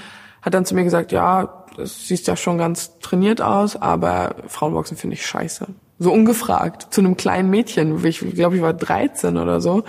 [0.41, 4.97] hat dann zu mir gesagt, ja, das siehst ja schon ganz trainiert aus, aber Frauenboxen
[4.97, 5.67] finde ich scheiße.
[5.99, 9.83] So ungefragt, zu einem kleinen Mädchen, ich glaube, ich war 13 oder so.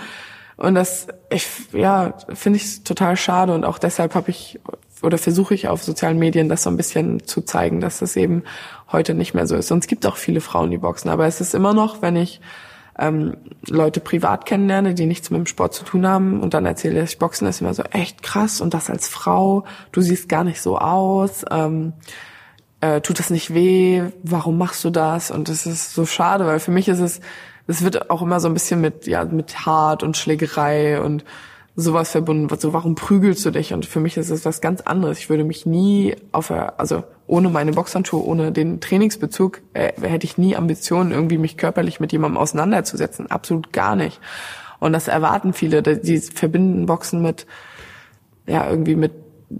[0.56, 4.58] Und das, ich, ja, finde ich total schade und auch deshalb habe ich
[5.02, 8.42] oder versuche ich auf sozialen Medien das so ein bisschen zu zeigen, dass das eben
[8.90, 9.70] heute nicht mehr so ist.
[9.70, 12.40] Und es gibt auch viele Frauen, die boxen, aber es ist immer noch, wenn ich
[12.98, 17.02] ähm, Leute privat kennenlerne, die nichts mit dem Sport zu tun haben und dann erzähle
[17.02, 20.62] ich, Boxen ist immer so echt krass und das als Frau, du siehst gar nicht
[20.62, 21.92] so aus, ähm,
[22.80, 25.30] äh, tut das nicht weh, warum machst du das?
[25.30, 27.20] Und das ist so schade, weil für mich ist es,
[27.66, 31.24] es wird auch immer so ein bisschen mit, ja, mit Hart und Schlägerei und
[31.76, 32.48] sowas verbunden.
[32.58, 33.74] So, warum prügelst du dich?
[33.74, 35.18] Und für mich ist es was ganz anderes.
[35.18, 40.38] Ich würde mich nie auf, also ohne meine Boxhandschuhe, ohne den Trainingsbezug, äh, hätte ich
[40.38, 43.30] nie Ambitionen, irgendwie mich körperlich mit jemandem auseinanderzusetzen.
[43.30, 44.20] Absolut gar nicht.
[44.80, 45.82] Und das erwarten viele.
[45.82, 47.46] Die verbinden Boxen mit,
[48.46, 49.12] ja, irgendwie mit,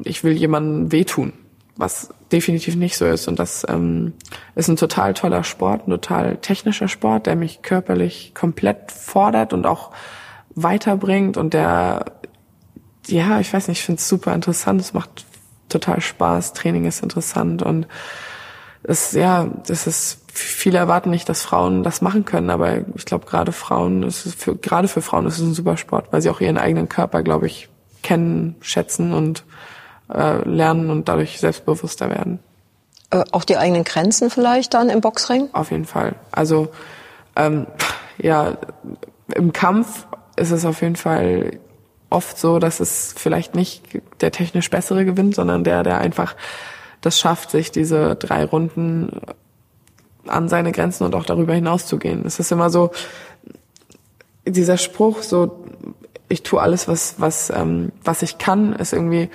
[0.04, 1.34] ich will jemandem wehtun.
[1.76, 3.28] Was definitiv nicht so ist.
[3.28, 4.14] Und das ähm,
[4.54, 9.66] ist ein total toller Sport, ein total technischer Sport, der mich körperlich komplett fordert und
[9.66, 9.90] auch
[10.56, 12.06] weiterbringt und der,
[13.06, 15.24] ja, ich weiß nicht, ich finde es super interessant, es macht
[15.68, 17.86] total Spaß, Training ist interessant und
[18.82, 23.26] es, ja, das ist, viele erwarten nicht, dass Frauen das machen können, aber ich glaube,
[23.26, 26.30] gerade Frauen, ist es für, gerade für Frauen ist es ein super Sport, weil sie
[26.30, 27.68] auch ihren eigenen Körper, glaube ich,
[28.02, 29.44] kennen, schätzen und
[30.12, 32.38] äh, lernen und dadurch selbstbewusster werden.
[33.10, 35.48] Äh, auch die eigenen Grenzen vielleicht dann im Boxring?
[35.52, 36.14] Auf jeden Fall.
[36.30, 36.68] Also
[37.34, 37.66] ähm,
[38.18, 38.56] ja,
[39.34, 41.58] im Kampf ist es auf jeden Fall
[42.10, 43.82] oft so, dass es vielleicht nicht
[44.20, 46.36] der technisch bessere gewinnt, sondern der, der einfach
[47.00, 49.20] das schafft, sich diese drei Runden
[50.26, 52.24] an seine Grenzen und auch darüber hinaus zu gehen.
[52.24, 52.90] Es ist immer so,
[54.44, 55.64] dieser Spruch, so,
[56.28, 59.28] ich tue alles, was, was, ähm, was ich kann, ist irgendwie,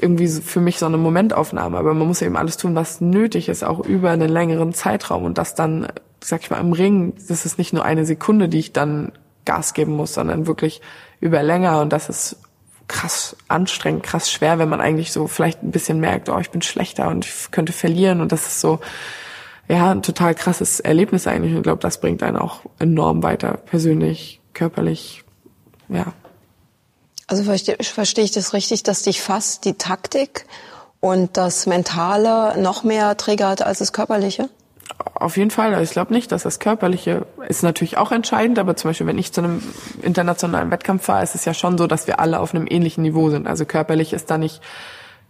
[0.00, 1.78] irgendwie für mich so eine Momentaufnahme.
[1.78, 5.24] Aber man muss eben alles tun, was nötig ist, auch über einen längeren Zeitraum.
[5.24, 5.88] Und das dann,
[6.22, 9.12] sag ich mal, im Ring, das ist nicht nur eine Sekunde, die ich dann
[9.44, 10.80] Gas geben muss, sondern wirklich
[11.20, 11.80] über länger.
[11.80, 12.36] Und das ist
[12.88, 16.62] krass anstrengend, krass schwer, wenn man eigentlich so vielleicht ein bisschen merkt, oh, ich bin
[16.62, 18.20] schlechter und ich könnte verlieren.
[18.20, 18.80] Und das ist so,
[19.68, 21.52] ja, ein total krasses Erlebnis eigentlich.
[21.52, 25.24] Und ich glaube, das bringt einen auch enorm weiter, persönlich, körperlich,
[25.88, 26.12] ja.
[27.26, 30.44] Also verstehe, verstehe ich das richtig, dass dich fast die Taktik
[31.00, 34.50] und das Mentale noch mehr triggert als das Körperliche?
[35.14, 35.80] Auf jeden Fall.
[35.82, 39.32] Ich glaube nicht, dass das Körperliche ist natürlich auch entscheidend, aber zum Beispiel, wenn ich
[39.32, 39.62] zu einem
[40.02, 43.30] internationalen Wettkampf fahre, ist es ja schon so, dass wir alle auf einem ähnlichen Niveau
[43.30, 43.46] sind.
[43.46, 44.60] Also körperlich ist da nicht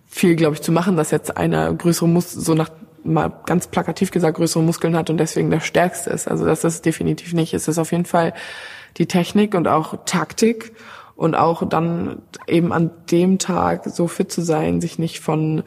[0.09, 2.71] viel, glaube ich, zu machen, dass jetzt einer größere Mus so nach
[3.05, 6.29] mal ganz plakativ gesagt größere Muskeln hat und deswegen der stärkste ist.
[6.29, 7.53] Also das ist definitiv nicht.
[7.55, 8.33] Es ist auf jeden Fall
[8.97, 10.73] die Technik und auch Taktik
[11.17, 15.63] und auch dann eben an dem Tag so fit zu sein, sich nicht von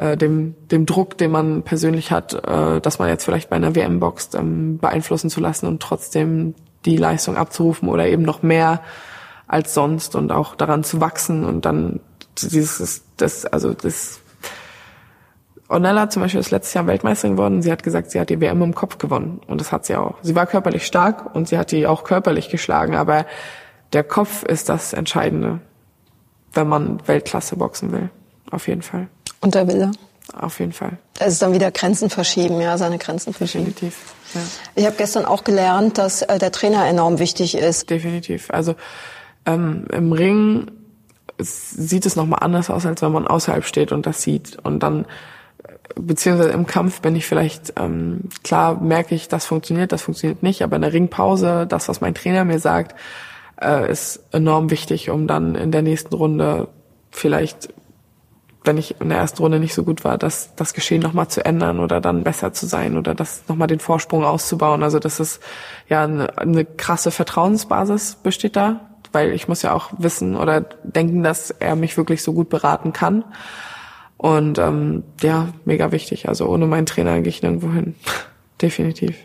[0.00, 3.74] äh, dem, dem Druck, den man persönlich hat, äh, dass man jetzt vielleicht bei einer
[3.74, 6.54] WM boxt, ähm, beeinflussen zu lassen und trotzdem
[6.86, 8.80] die Leistung abzurufen oder eben noch mehr
[9.46, 12.00] als sonst und auch daran zu wachsen und dann
[12.40, 14.20] dieses, das, also das
[15.68, 17.60] Ornella zum Beispiel ist letztes Jahr Weltmeisterin geworden.
[17.60, 19.40] Sie hat gesagt, sie hat die WM im Kopf gewonnen.
[19.46, 20.16] Und das hat sie auch.
[20.22, 22.96] Sie war körperlich stark und sie hat die auch körperlich geschlagen.
[22.96, 23.26] Aber
[23.92, 25.60] der Kopf ist das Entscheidende,
[26.54, 28.10] wenn man Weltklasse boxen will.
[28.50, 29.08] Auf jeden Fall.
[29.40, 29.92] Und der Wille?
[30.38, 30.98] Auf jeden Fall.
[31.18, 33.66] Das ist dann wieder Grenzen verschieben, ja, seine Grenzen verschieben.
[33.66, 34.14] Definitiv.
[34.34, 34.40] Ja.
[34.76, 37.90] Ich habe gestern auch gelernt, dass äh, der Trainer enorm wichtig ist.
[37.90, 38.50] Definitiv.
[38.50, 38.74] Also
[39.46, 40.70] ähm, im Ring
[41.38, 44.58] sieht es nochmal anders aus, als wenn man außerhalb steht und das sieht.
[44.62, 45.06] Und dann,
[45.96, 50.62] beziehungsweise im Kampf bin ich vielleicht, ähm, klar merke ich, das funktioniert, das funktioniert nicht,
[50.62, 52.94] aber in der Ringpause, das, was mein Trainer mir sagt,
[53.60, 56.68] äh, ist enorm wichtig, um dann in der nächsten Runde
[57.10, 57.70] vielleicht
[58.64, 61.44] wenn ich in der ersten Runde nicht so gut war, das, das Geschehen nochmal zu
[61.44, 64.82] ändern oder dann besser zu sein oder das nochmal den Vorsprung auszubauen.
[64.82, 65.40] Also das ist
[65.88, 71.22] ja eine, eine krasse Vertrauensbasis besteht da, weil ich muss ja auch wissen oder denken,
[71.22, 73.24] dass er mich wirklich so gut beraten kann.
[74.18, 76.28] Und ähm, ja, mega wichtig.
[76.28, 77.94] Also ohne meinen Trainer gehe ich nirgendwo hin.
[78.60, 79.16] Definitiv.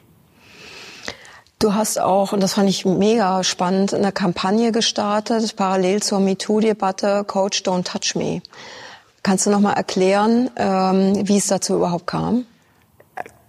[1.60, 7.26] Du hast auch, und das fand ich mega spannend, eine Kampagne gestartet, parallel zur MeToo-Debatte,
[7.26, 8.42] Coach Don't Touch Me.
[9.26, 12.46] Kannst du noch mal erklären, ähm, wie es dazu überhaupt kam?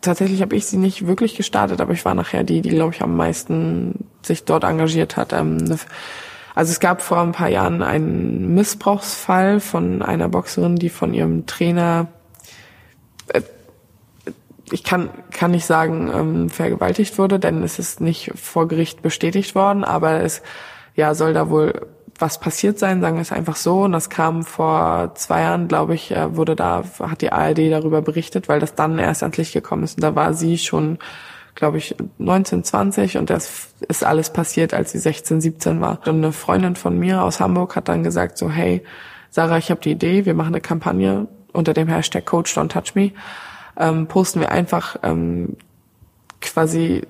[0.00, 3.02] Tatsächlich habe ich sie nicht wirklich gestartet, aber ich war nachher die, die glaube ich
[3.02, 5.34] am meisten sich dort engagiert hat.
[5.34, 5.78] Ähm,
[6.54, 11.44] also es gab vor ein paar Jahren einen Missbrauchsfall von einer Boxerin, die von ihrem
[11.44, 12.06] Trainer
[13.28, 13.42] äh,
[14.72, 19.54] ich kann, kann nicht sagen, ähm, vergewaltigt wurde, denn es ist nicht vor Gericht bestätigt
[19.54, 20.40] worden, aber es
[20.94, 21.86] ja, soll da wohl
[22.18, 23.82] was passiert sein, sagen wir es einfach so.
[23.82, 28.02] Und das kam vor zwei Jahren, glaube ich, äh, wurde da, hat die ARD darüber
[28.02, 29.96] berichtet, weil das dann erst ans Licht gekommen ist.
[29.96, 30.98] Und da war sie schon,
[31.54, 36.00] glaube ich, 19, 20 und das ist alles passiert, als sie 16, 17 war.
[36.06, 38.82] Und eine Freundin von mir aus Hamburg hat dann gesagt so, hey,
[39.30, 42.94] Sarah, ich habe die Idee, wir machen eine Kampagne unter dem Hashtag Coach Don't Touch
[42.94, 43.12] Me.
[43.78, 45.56] Ähm, posten wir einfach ähm,
[46.40, 47.02] quasi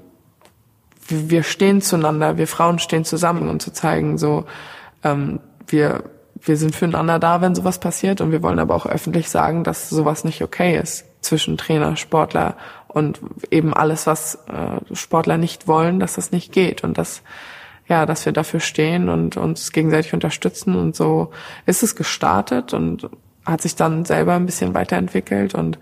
[1.09, 4.45] wir stehen zueinander, wir Frauen stehen zusammen und zu zeigen, so
[5.07, 6.05] ähm, wir,
[6.41, 8.21] wir sind füreinander da, wenn sowas passiert.
[8.21, 12.57] Und wir wollen aber auch öffentlich sagen, dass sowas nicht okay ist zwischen Trainer, Sportler
[12.89, 16.85] und eben alles, was äh, Sportler nicht wollen, dass das nicht geht.
[16.85, 17.23] Und dass
[17.89, 20.75] ja, dass wir dafür stehen und uns gegenseitig unterstützen.
[20.75, 21.31] Und so
[21.67, 23.09] ist es gestartet und
[23.45, 25.55] hat sich dann selber ein bisschen weiterentwickelt.
[25.55, 25.79] Und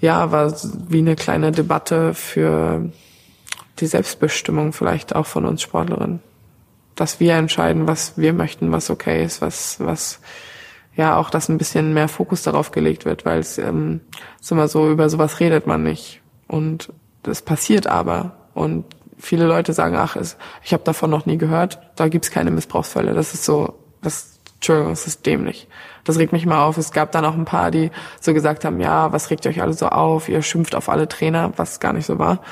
[0.00, 0.54] ja, war
[0.88, 2.90] wie eine kleine Debatte für
[3.80, 6.20] die Selbstbestimmung vielleicht auch von uns Sportlerinnen
[7.00, 10.20] dass wir entscheiden, was wir möchten, was okay ist, was, was,
[10.94, 14.02] ja, auch, dass ein bisschen mehr Fokus darauf gelegt wird, weil es ähm,
[14.38, 16.20] ist immer so, über sowas redet man nicht.
[16.46, 18.36] Und das passiert aber.
[18.52, 18.84] Und
[19.18, 20.18] viele Leute sagen, ach,
[20.62, 23.14] ich habe davon noch nie gehört, da gibt's keine Missbrauchsfälle.
[23.14, 25.68] Das ist so, das Entschuldigung, es ist dämlich.
[26.04, 26.76] Das regt mich mal auf.
[26.76, 29.72] Es gab dann auch ein paar, die so gesagt haben, ja, was regt euch alle
[29.72, 30.28] so auf?
[30.28, 32.42] Ihr schimpft auf alle Trainer, was gar nicht so war.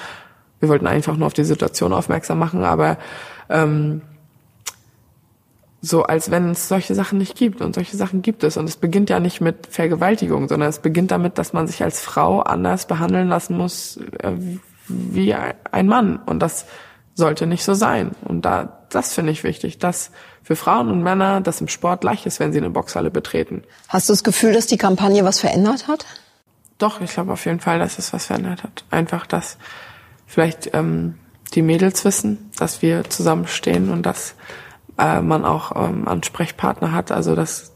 [0.58, 2.96] Wir wollten einfach nur auf die Situation aufmerksam machen, aber
[3.50, 4.00] ähm,
[5.80, 7.60] so als wenn es solche Sachen nicht gibt.
[7.60, 8.56] Und solche Sachen gibt es.
[8.56, 12.00] Und es beginnt ja nicht mit Vergewaltigung, sondern es beginnt damit, dass man sich als
[12.00, 14.32] Frau anders behandeln lassen muss äh,
[14.88, 16.16] wie ein Mann.
[16.16, 16.66] Und das
[17.14, 18.12] sollte nicht so sein.
[18.24, 20.10] Und da, das finde ich wichtig, dass
[20.42, 23.62] für Frauen und Männer das im Sport gleich ist, wenn sie eine Boxhalle betreten.
[23.88, 26.06] Hast du das Gefühl, dass die Kampagne was verändert hat?
[26.78, 28.84] Doch, ich glaube auf jeden Fall, dass es was verändert hat.
[28.90, 29.58] Einfach, dass
[30.26, 31.14] vielleicht ähm,
[31.54, 34.34] die Mädels wissen, dass wir zusammenstehen und dass
[34.98, 37.12] äh, man auch ähm, Ansprechpartner hat.
[37.12, 37.72] Also das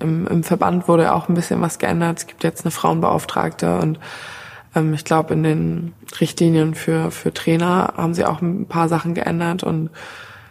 [0.00, 2.18] im, im Verband wurde auch ein bisschen was geändert.
[2.18, 3.98] Es gibt jetzt eine Frauenbeauftragte und
[4.74, 9.14] ähm, ich glaube in den Richtlinien für für Trainer haben sie auch ein paar Sachen
[9.14, 9.90] geändert und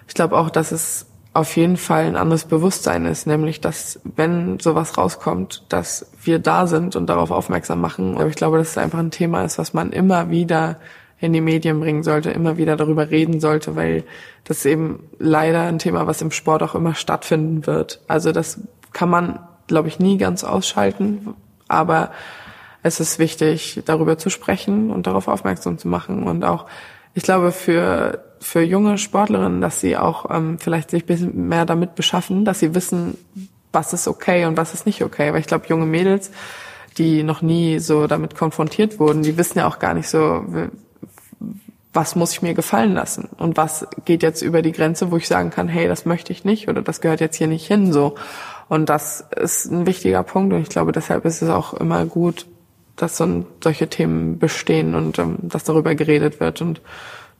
[0.08, 4.60] ich glaube auch, dass es auf jeden Fall ein anderes Bewusstsein ist, nämlich dass wenn
[4.60, 8.16] sowas rauskommt, dass wir da sind und darauf aufmerksam machen.
[8.16, 10.78] Aber ich glaube, dass es einfach ein Thema ist, was man immer wieder
[11.22, 14.04] in die Medien bringen sollte, immer wieder darüber reden sollte, weil
[14.44, 18.02] das eben leider ein Thema, was im Sport auch immer stattfinden wird.
[18.08, 18.60] Also das
[18.92, 21.36] kann man, glaube ich, nie ganz ausschalten,
[21.68, 22.12] aber
[22.84, 26.66] es ist wichtig, darüber zu sprechen und darauf aufmerksam zu machen und auch,
[27.14, 31.66] ich glaube, für für junge Sportlerinnen, dass sie auch ähm, vielleicht sich ein bisschen mehr
[31.66, 33.18] damit beschaffen, dass sie wissen,
[33.72, 35.32] was ist okay und was ist nicht okay.
[35.32, 36.32] Weil ich glaube, junge Mädels,
[36.98, 40.44] die noch nie so damit konfrontiert wurden, die wissen ja auch gar nicht so,
[41.94, 45.28] was muss ich mir gefallen lassen und was geht jetzt über die Grenze, wo ich
[45.28, 48.16] sagen kann, hey, das möchte ich nicht oder das gehört jetzt hier nicht hin so.
[48.70, 52.46] Und das ist ein wichtiger Punkt und ich glaube, deshalb ist es auch immer gut,
[52.96, 56.82] dass so solche Themen bestehen und ähm, dass darüber geredet wird und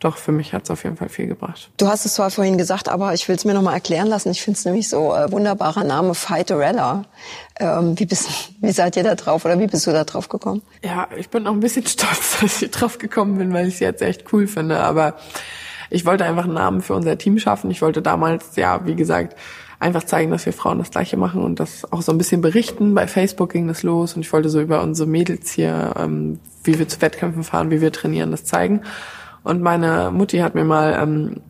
[0.02, 1.70] doch, für mich hat es auf jeden Fall viel gebracht.
[1.78, 4.32] Du hast es zwar vorhin gesagt, aber ich will es mir nochmal erklären lassen.
[4.32, 7.06] Ich finde es nämlich so äh, wunderbarer Name, Fighterella.
[7.60, 8.28] Ähm, wie, bist,
[8.62, 10.64] wie seid ihr da drauf oder wie bist du da drauf gekommen?
[10.84, 13.80] Ja, ich bin auch ein bisschen stolz, dass ich drauf gekommen bin, weil ich es
[13.80, 14.80] jetzt echt cool finde.
[14.80, 15.18] Aber
[15.92, 17.70] ich wollte einfach einen Namen für unser Team schaffen.
[17.70, 19.38] Ich wollte damals, ja, wie gesagt,
[19.80, 22.96] einfach zeigen, dass wir Frauen das Gleiche machen und das auch so ein bisschen berichten.
[22.96, 26.80] Bei Facebook ging das los und ich wollte so über unsere Mädels hier, ähm, wie
[26.80, 28.82] wir zu Wettkämpfen fahren, wie wir trainieren, das zeigen.
[29.44, 31.42] Und meine Mutti hat mir mal ähm,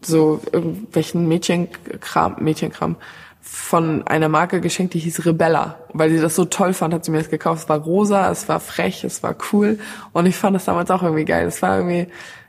[0.00, 2.96] so irgendwelchen Mädchenkram, Mädchenkram
[3.40, 5.76] von einer Marke geschenkt, die hieß Rebella.
[5.92, 7.62] Weil sie das so toll fand, hat sie mir das gekauft.
[7.62, 9.78] Es war rosa, es war frech, es war cool.
[10.12, 11.46] Und ich fand das damals auch irgendwie geil.
[11.46, 12.08] Es war irgendwie,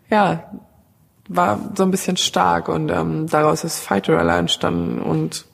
[0.09, 0.43] ja,
[1.29, 5.45] war so ein bisschen stark und ähm, daraus ist Fighterella entstanden und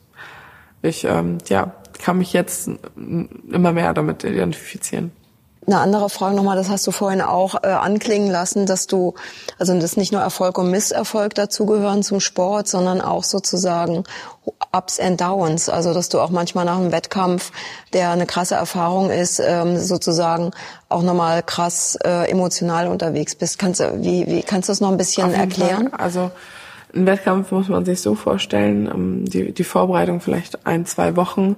[0.82, 5.12] ich ähm, ja kann mich jetzt immer mehr damit identifizieren.
[5.68, 9.16] Eine andere Frage nochmal, das hast du vorhin auch äh, anklingen lassen, dass du,
[9.58, 14.04] also dass nicht nur Erfolg und Misserfolg dazugehören zum Sport, sondern auch sozusagen
[14.72, 15.70] Ups and Downs.
[15.70, 17.52] Also dass du auch manchmal nach einem Wettkampf,
[17.94, 20.52] der eine krasse Erfahrung ist, ähm, sozusagen
[20.90, 23.58] auch nochmal krass äh, emotional unterwegs bist.
[23.58, 25.90] Kannst du, wie, wie kannst du das noch ein bisschen erklären?
[25.90, 26.00] Fall.
[26.00, 26.32] Also
[26.94, 31.56] ein Wettkampf muss man sich so vorstellen, ähm, die, die Vorbereitung vielleicht ein, zwei Wochen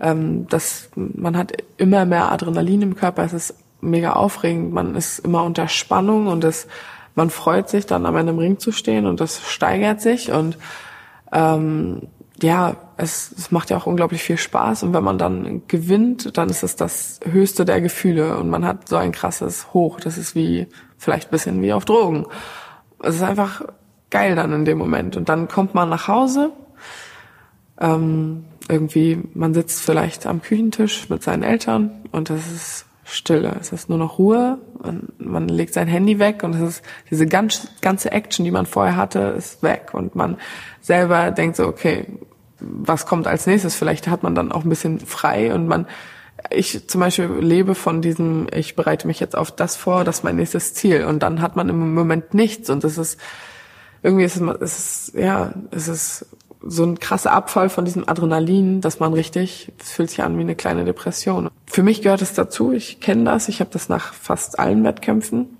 [0.00, 5.20] ähm, dass man hat immer mehr Adrenalin im Körper, es ist mega aufregend, man ist
[5.20, 6.66] immer unter Spannung und es,
[7.14, 10.32] man freut sich dann am Ende im Ring zu stehen und das steigert sich.
[10.32, 10.58] Und
[11.32, 12.02] ähm,
[12.42, 14.82] ja, es, es macht ja auch unglaublich viel Spaß.
[14.84, 18.38] Und wenn man dann gewinnt, dann ist es das höchste der Gefühle.
[18.38, 22.26] Und man hat so ein krasses Hoch, das ist wie vielleicht bisschen wie auf Drogen.
[23.02, 23.62] Es ist einfach
[24.10, 25.16] geil dann in dem Moment.
[25.16, 26.52] Und dann kommt man nach Hause
[27.80, 33.72] ähm, irgendwie, man sitzt vielleicht am Küchentisch mit seinen Eltern und es ist Stille, es
[33.72, 37.68] ist nur noch Ruhe und man legt sein Handy weg und es ist diese ganz,
[37.80, 39.90] ganze Action, die man vorher hatte, ist weg.
[39.94, 40.36] Und man
[40.82, 42.06] selber denkt so, okay,
[42.60, 43.76] was kommt als nächstes?
[43.76, 45.86] Vielleicht hat man dann auch ein bisschen frei und man,
[46.50, 50.24] ich zum Beispiel lebe von diesem, ich bereite mich jetzt auf das vor, das ist
[50.24, 51.04] mein nächstes Ziel.
[51.04, 53.18] Und dann hat man im Moment nichts und es ist,
[54.02, 56.26] irgendwie ist es, ist, ja, es ist
[56.60, 60.42] so ein krasser Abfall von diesem Adrenalin, dass man richtig, das fühlt sich an wie
[60.42, 61.50] eine kleine Depression.
[61.66, 65.58] Für mich gehört es dazu, ich kenne das, ich habe das nach fast allen Wettkämpfen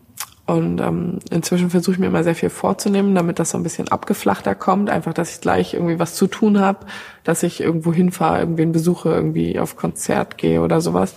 [0.48, 3.88] und ähm, inzwischen versuche ich mir immer sehr viel vorzunehmen, damit das so ein bisschen
[3.88, 6.86] abgeflachter kommt, einfach, dass ich gleich irgendwie was zu tun habe,
[7.22, 11.14] dass ich irgendwo hinfahre, irgendwen besuche, irgendwie auf Konzert gehe oder sowas,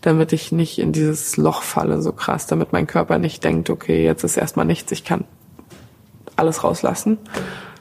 [0.00, 4.04] damit ich nicht in dieses Loch falle so krass, damit mein Körper nicht denkt, okay,
[4.04, 5.24] jetzt ist erstmal nichts, ich kann
[6.34, 7.18] alles rauslassen.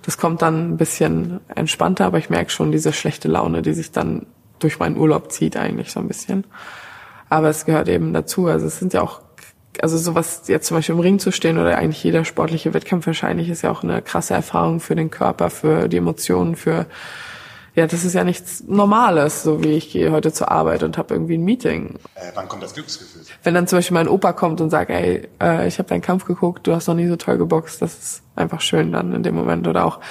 [0.03, 3.91] Das kommt dann ein bisschen entspannter, aber ich merke schon diese schlechte Laune, die sich
[3.91, 4.25] dann
[4.59, 6.45] durch meinen Urlaub zieht eigentlich so ein bisschen.
[7.29, 8.47] Aber es gehört eben dazu.
[8.47, 9.21] Also es sind ja auch,
[9.81, 13.49] also sowas jetzt zum Beispiel im Ring zu stehen oder eigentlich jeder sportliche Wettkampf wahrscheinlich
[13.49, 16.87] ist ja auch eine krasse Erfahrung für den Körper, für die Emotionen, für
[17.73, 21.13] ja, das ist ja nichts Normales, so wie ich gehe heute zur Arbeit und habe
[21.13, 21.95] irgendwie ein Meeting.
[22.15, 23.21] Äh, wann kommt das Glücksgefühl?
[23.43, 26.25] Wenn dann zum Beispiel mein Opa kommt und sagt, ey, äh, ich habe deinen Kampf
[26.25, 29.35] geguckt, du hast noch nie so toll geboxt, das ist einfach schön dann in dem
[29.35, 29.69] Moment.
[29.69, 30.01] Oder auch,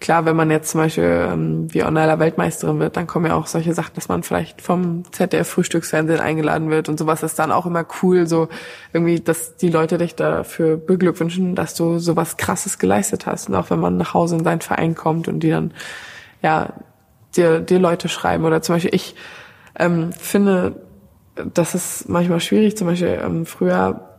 [0.00, 3.48] klar, wenn man jetzt zum Beispiel ähm, wie Ornella Weltmeisterin wird, dann kommen ja auch
[3.48, 7.66] solche Sachen, dass man vielleicht vom ZDF Frühstücksfernsehen eingeladen wird und sowas ist dann auch
[7.66, 8.48] immer cool, so
[8.94, 13.50] irgendwie, dass die Leute dich dafür beglückwünschen, dass du sowas krasses geleistet hast.
[13.50, 15.74] Und auch wenn man nach Hause in seinen Verein kommt und die dann,
[16.40, 16.72] ja,
[17.36, 18.44] dir, dir Leute schreiben.
[18.44, 19.14] Oder zum Beispiel ich
[19.78, 20.76] ähm, finde,
[21.34, 22.76] das ist manchmal schwierig.
[22.76, 24.10] Zum Beispiel ähm, früher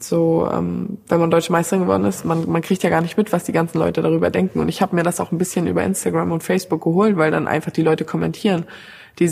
[0.00, 3.32] so, ähm, wenn man deutsche Meisterin geworden ist, man, man kriegt ja gar nicht mit,
[3.32, 4.60] was die ganzen Leute darüber denken.
[4.60, 7.48] Und ich habe mir das auch ein bisschen über Instagram und Facebook geholt, weil dann
[7.48, 8.64] einfach die Leute kommentieren.
[9.18, 9.28] Die,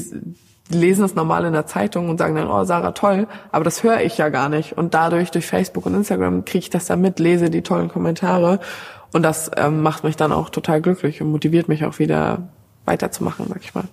[0.71, 3.83] die lesen das normal in der Zeitung und sagen dann, oh, Sarah, toll, aber das
[3.83, 4.77] höre ich ja gar nicht.
[4.77, 8.61] Und dadurch, durch Facebook und Instagram, kriege ich das dann mit, lese die tollen Kommentare.
[9.13, 12.49] Und das ähm, macht mich dann auch total glücklich und motiviert mich auch wieder
[12.87, 13.85] weiterzumachen, sag ich mal.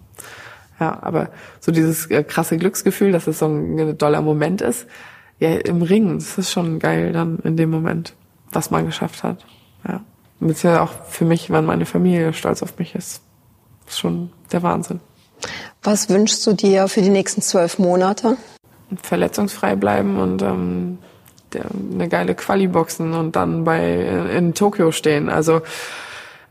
[0.80, 1.30] Ja, aber
[1.60, 4.88] so dieses äh, krasse Glücksgefühl, dass es so ein, ein doller Moment ist,
[5.40, 8.14] ja, im Ring, das ist schon geil dann in dem Moment,
[8.52, 9.46] was man geschafft hat.
[9.88, 10.02] Ja.
[10.40, 13.22] Und ja auch für mich, wenn meine Familie stolz auf mich ist.
[13.88, 15.00] ist schon der Wahnsinn.
[15.82, 18.38] Was wünschst du dir für die nächsten zwölf Monate?
[19.02, 20.98] Verletzungsfrei bleiben und ähm,
[21.94, 25.30] eine geile Quali boxen und dann bei in, in Tokio stehen.
[25.30, 25.62] Also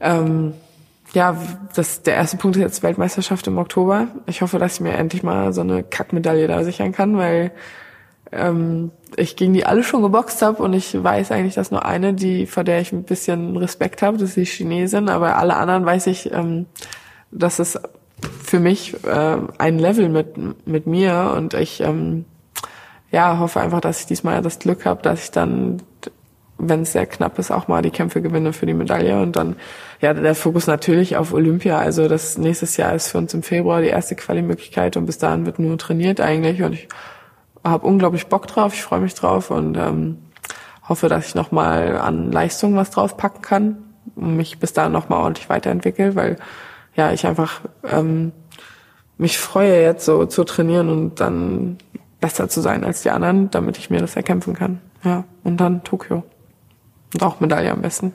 [0.01, 0.55] ähm,
[1.15, 1.37] ja,
[1.75, 4.09] das, der erste Punkt ist jetzt Weltmeisterschaft im Oktober.
[4.27, 7.53] Ich hoffe, dass ich mir endlich mal so eine Kackmedaille da sichern kann, weil
[8.31, 12.15] ähm, ich gegen die alle schon geboxt habe und ich weiß eigentlich, dass nur eine,
[12.15, 15.85] die vor der ich ein bisschen Respekt habe, das ist die Chinesin, aber alle anderen
[15.85, 16.67] weiß ich, ähm,
[17.31, 17.79] dass es
[18.43, 22.25] für mich äh, ein Level mit mit mir und ich ähm,
[23.11, 25.83] ja hoffe einfach, dass ich diesmal das Glück habe, dass ich dann
[26.65, 29.21] wenn es sehr knapp ist, auch mal die Kämpfe gewinne für die Medaille.
[29.21, 29.57] Und dann,
[30.01, 31.79] ja, der Fokus natürlich auf Olympia.
[31.79, 35.45] Also das nächstes Jahr ist für uns im Februar die erste Quali-Möglichkeit und bis dahin
[35.45, 36.63] wird nur trainiert eigentlich.
[36.63, 36.89] Und ich
[37.65, 40.19] habe unglaublich Bock drauf, ich freue mich drauf und ähm,
[40.89, 43.77] hoffe, dass ich nochmal an Leistung was draufpacken kann
[44.15, 46.37] und mich bis dahin nochmal ordentlich weiterentwickle, weil
[46.95, 48.33] ja, ich einfach ähm,
[49.19, 51.79] mich freue jetzt so zu trainieren und dann
[52.21, 54.81] besser zu sein als die anderen, damit ich mir das erkämpfen kann.
[55.03, 56.23] Ja, und dann Tokio.
[57.15, 58.13] Und auch Medaille am besten.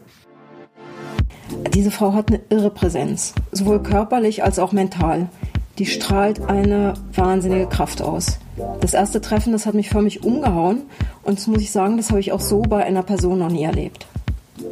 [1.74, 5.30] Diese Frau hat eine irre Präsenz, sowohl körperlich als auch mental.
[5.78, 8.40] Die strahlt eine wahnsinnige Kraft aus.
[8.82, 10.82] Das erste Treffen, das hat mich förmlich umgehauen
[11.24, 13.64] und das muss ich sagen, das habe ich auch so bei einer Person noch nie
[13.64, 14.08] erlebt.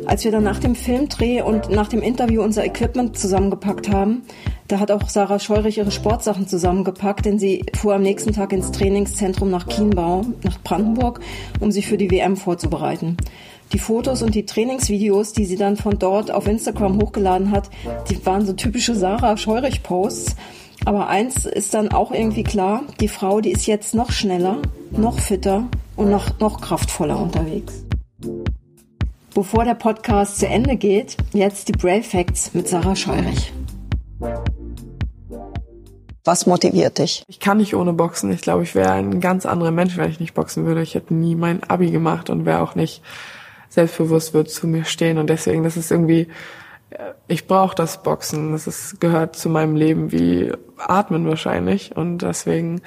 [0.07, 4.23] Als wir dann nach dem Filmdreh und nach dem Interview unser Equipment zusammengepackt haben,
[4.67, 8.71] da hat auch Sarah Scheurich ihre Sportsachen zusammengepackt, denn sie fuhr am nächsten Tag ins
[8.71, 11.19] Trainingszentrum nach Kienbau, nach Brandenburg,
[11.59, 13.17] um sich für die WM vorzubereiten.
[13.73, 17.69] Die Fotos und die Trainingsvideos, die sie dann von dort auf Instagram hochgeladen hat,
[18.09, 20.35] die waren so typische Sarah Scheurich-Posts.
[20.85, 24.61] Aber eins ist dann auch irgendwie klar, die Frau, die ist jetzt noch schneller,
[24.91, 27.85] noch fitter und noch, noch kraftvoller unterwegs.
[29.33, 33.51] Bevor der Podcast zu Ende geht, jetzt die Brave Facts mit Sarah Scheurich.
[36.23, 37.23] Was motiviert dich?
[37.27, 38.31] Ich kann nicht ohne Boxen.
[38.31, 40.81] Ich glaube, ich wäre ein ganz anderer Mensch, wenn ich nicht boxen würde.
[40.81, 43.03] Ich hätte nie mein Abi gemacht und wäre auch nicht
[43.75, 45.17] selbstbewusst wird zu mir stehen.
[45.17, 46.27] Und deswegen, das ist irgendwie,
[46.89, 48.53] äh, ich brauche das Boxen.
[48.53, 51.95] Das ist, gehört zu meinem Leben wie Atmen wahrscheinlich.
[51.95, 52.81] Und deswegen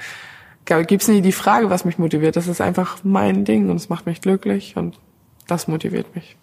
[0.65, 2.35] gibt's nie die Frage, was mich motiviert.
[2.35, 4.99] Das ist einfach mein Ding und es macht mich glücklich und
[5.47, 6.35] das motiviert mich.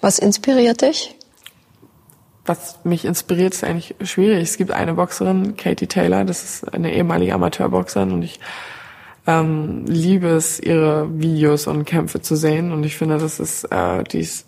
[0.00, 1.16] Was inspiriert dich?
[2.44, 4.42] Was mich inspiriert, ist eigentlich schwierig.
[4.42, 8.38] Es gibt eine Boxerin, Katie Taylor, das ist eine ehemalige Amateurboxerin und ich
[9.26, 12.72] ähm, liebe es, ihre Videos und Kämpfe zu sehen.
[12.72, 14.46] Und ich finde, das ist, äh, die ist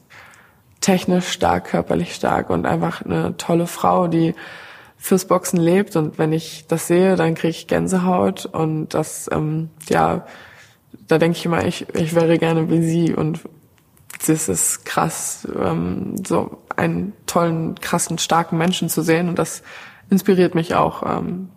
[0.80, 4.34] technisch stark, körperlich stark und einfach eine tolle Frau, die
[4.98, 5.96] fürs Boxen lebt.
[5.96, 8.46] Und wenn ich das sehe, dann kriege ich Gänsehaut.
[8.46, 10.26] Und das, ähm, ja,
[11.08, 13.14] da denke ich immer, ich, ich wäre gerne wie sie.
[13.14, 13.40] Und
[14.26, 19.28] das ist krass, ähm, so einen tollen, krassen, starken Menschen zu sehen.
[19.28, 19.62] Und das
[20.10, 21.48] inspiriert mich auch ähm,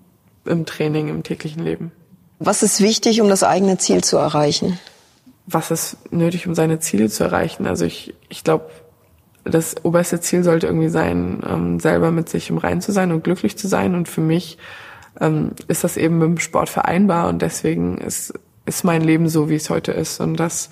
[0.46, 1.92] im Training, im täglichen Leben.
[2.40, 4.80] Was ist wichtig, um das eigene Ziel zu erreichen?
[5.46, 7.68] Was ist nötig, um seine Ziele zu erreichen?
[7.68, 8.70] Also ich, ich glaube,
[9.44, 13.24] das oberste Ziel sollte irgendwie sein, ähm, selber mit sich im Rein zu sein und
[13.24, 13.94] glücklich zu sein.
[13.94, 14.58] Und für mich
[15.20, 18.34] ähm, ist das eben mit dem Sport vereinbar und deswegen ist,
[18.66, 20.22] ist mein Leben so, wie es heute ist.
[20.22, 20.70] Und das,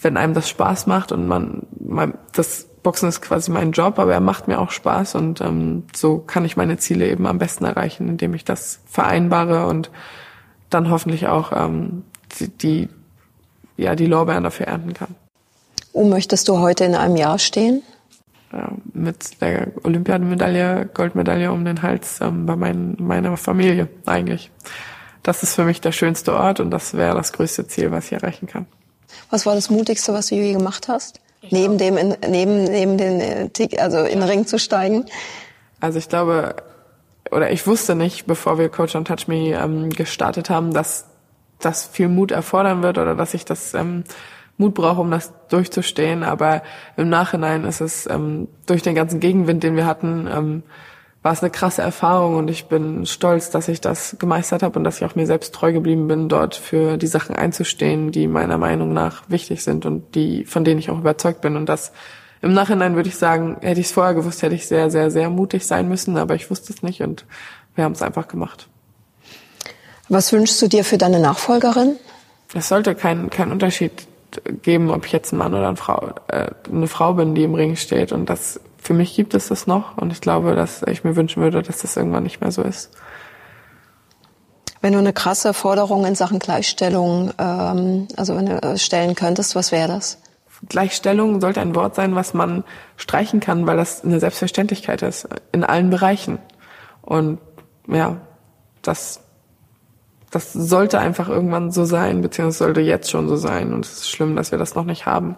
[0.00, 4.12] wenn einem das Spaß macht und man, man das Boxen ist quasi mein Job, aber
[4.12, 7.64] er macht mir auch Spaß und ähm, so kann ich meine Ziele eben am besten
[7.64, 9.90] erreichen, indem ich das vereinbare und
[10.74, 12.04] dann hoffentlich auch ähm,
[12.38, 12.88] die, die,
[13.76, 15.14] ja, die Lorbeeren dafür ernten kann.
[15.92, 17.82] Wo möchtest du heute in einem Jahr stehen?
[18.92, 24.50] mit der Olympiademedaille, Goldmedaille um den Hals ähm, bei mein, meiner Familie eigentlich.
[25.22, 28.12] Das ist für mich der schönste Ort und das wäre das größte Ziel, was ich
[28.12, 28.66] erreichen kann.
[29.30, 31.22] Was war das Mutigste, was du je gemacht hast?
[31.50, 35.06] neben dem, in, neben, neben den, äh, also in den Ring zu steigen?
[35.80, 36.56] Also ich glaube,
[37.30, 41.06] oder ich wusste nicht, bevor wir Coach on Touch Me ähm, gestartet haben, dass
[41.60, 44.04] das viel Mut erfordern wird oder dass ich das ähm,
[44.56, 46.22] Mut brauche, um das durchzustehen.
[46.24, 46.62] Aber
[46.96, 50.62] im Nachhinein ist es ähm, durch den ganzen Gegenwind, den wir hatten, ähm,
[51.22, 54.82] war es eine krasse Erfahrung und ich bin stolz, dass ich das gemeistert habe und
[54.82, 58.58] dass ich auch mir selbst treu geblieben bin, dort für die Sachen einzustehen, die meiner
[58.58, 61.56] Meinung nach wichtig sind und die, von denen ich auch überzeugt bin.
[61.56, 61.92] Und das
[62.42, 65.30] im Nachhinein würde ich sagen, hätte ich es vorher gewusst, hätte ich sehr, sehr, sehr
[65.30, 67.24] mutig sein müssen, aber ich wusste es nicht und
[67.74, 68.68] wir haben es einfach gemacht.
[70.08, 71.96] Was wünschst du dir für deine Nachfolgerin?
[72.52, 73.92] Es sollte keinen kein Unterschied
[74.62, 77.54] geben, ob ich jetzt ein Mann oder eine Frau, äh, eine Frau bin, die im
[77.54, 78.12] Ring steht.
[78.12, 81.42] Und das für mich gibt es das noch und ich glaube, dass ich mir wünschen
[81.42, 82.90] würde, dass das irgendwann nicht mehr so ist.
[84.80, 89.54] Wenn du eine krasse Forderung in Sachen Gleichstellung, ähm, also wenn du äh, stellen könntest,
[89.54, 90.18] was wäre das?
[90.68, 92.64] Gleichstellung sollte ein Wort sein, was man
[92.96, 96.38] streichen kann, weil das eine Selbstverständlichkeit ist in allen Bereichen.
[97.02, 97.38] Und
[97.88, 98.20] ja,
[98.82, 99.22] das
[100.32, 103.74] das sollte einfach irgendwann so sein, beziehungsweise sollte jetzt schon so sein.
[103.74, 105.36] Und es ist schlimm, dass wir das noch nicht haben.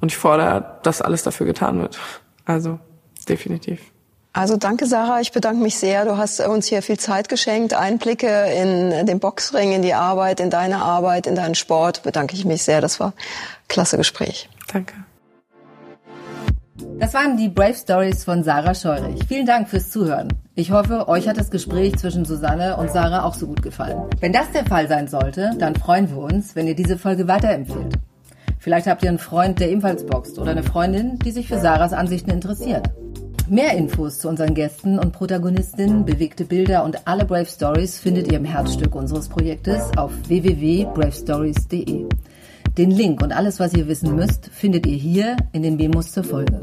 [0.00, 2.00] Und ich fordere, dass alles dafür getan wird.
[2.44, 2.80] Also
[3.28, 3.91] definitiv.
[4.34, 5.20] Also danke, Sarah.
[5.20, 6.06] Ich bedanke mich sehr.
[6.06, 10.48] Du hast uns hier viel Zeit geschenkt, Einblicke in den Boxring, in die Arbeit, in
[10.48, 12.02] deine Arbeit, in deinen Sport.
[12.02, 12.80] Bedanke ich mich sehr.
[12.80, 14.48] Das war ein klasse Gespräch.
[14.72, 14.94] Danke.
[16.98, 19.24] Das waren die Brave Stories von Sarah Scheurich.
[19.28, 20.28] Vielen Dank fürs Zuhören.
[20.54, 24.08] Ich hoffe, euch hat das Gespräch zwischen Susanne und Sarah auch so gut gefallen.
[24.20, 27.98] Wenn das der Fall sein sollte, dann freuen wir uns, wenn ihr diese Folge weiterempfehlt.
[28.58, 31.92] Vielleicht habt ihr einen Freund, der ebenfalls boxt oder eine Freundin, die sich für Sarahs
[31.92, 32.88] Ansichten interessiert.
[33.48, 38.38] Mehr Infos zu unseren Gästen und Protagonistinnen, bewegte Bilder und alle Brave Stories findet ihr
[38.38, 42.06] im Herzstück unseres Projektes auf www.bravestories.de.
[42.78, 46.24] Den Link und alles, was ihr wissen müsst, findet ihr hier in den Memos zur
[46.24, 46.60] Folge.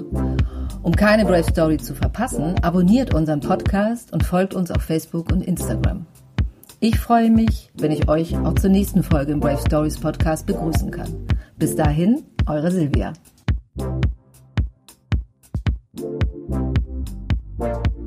[0.82, 5.44] Um keine Brave Story zu verpassen, abonniert unseren Podcast und folgt uns auf Facebook und
[5.44, 6.08] Instagram.
[6.80, 10.90] Ich freue mich, wenn ich euch auch zur nächsten Folge im Brave Stories Podcast begrüßen
[10.90, 11.28] kann.
[11.58, 13.14] Bis dahin, eure Silvia.
[17.60, 17.99] Well.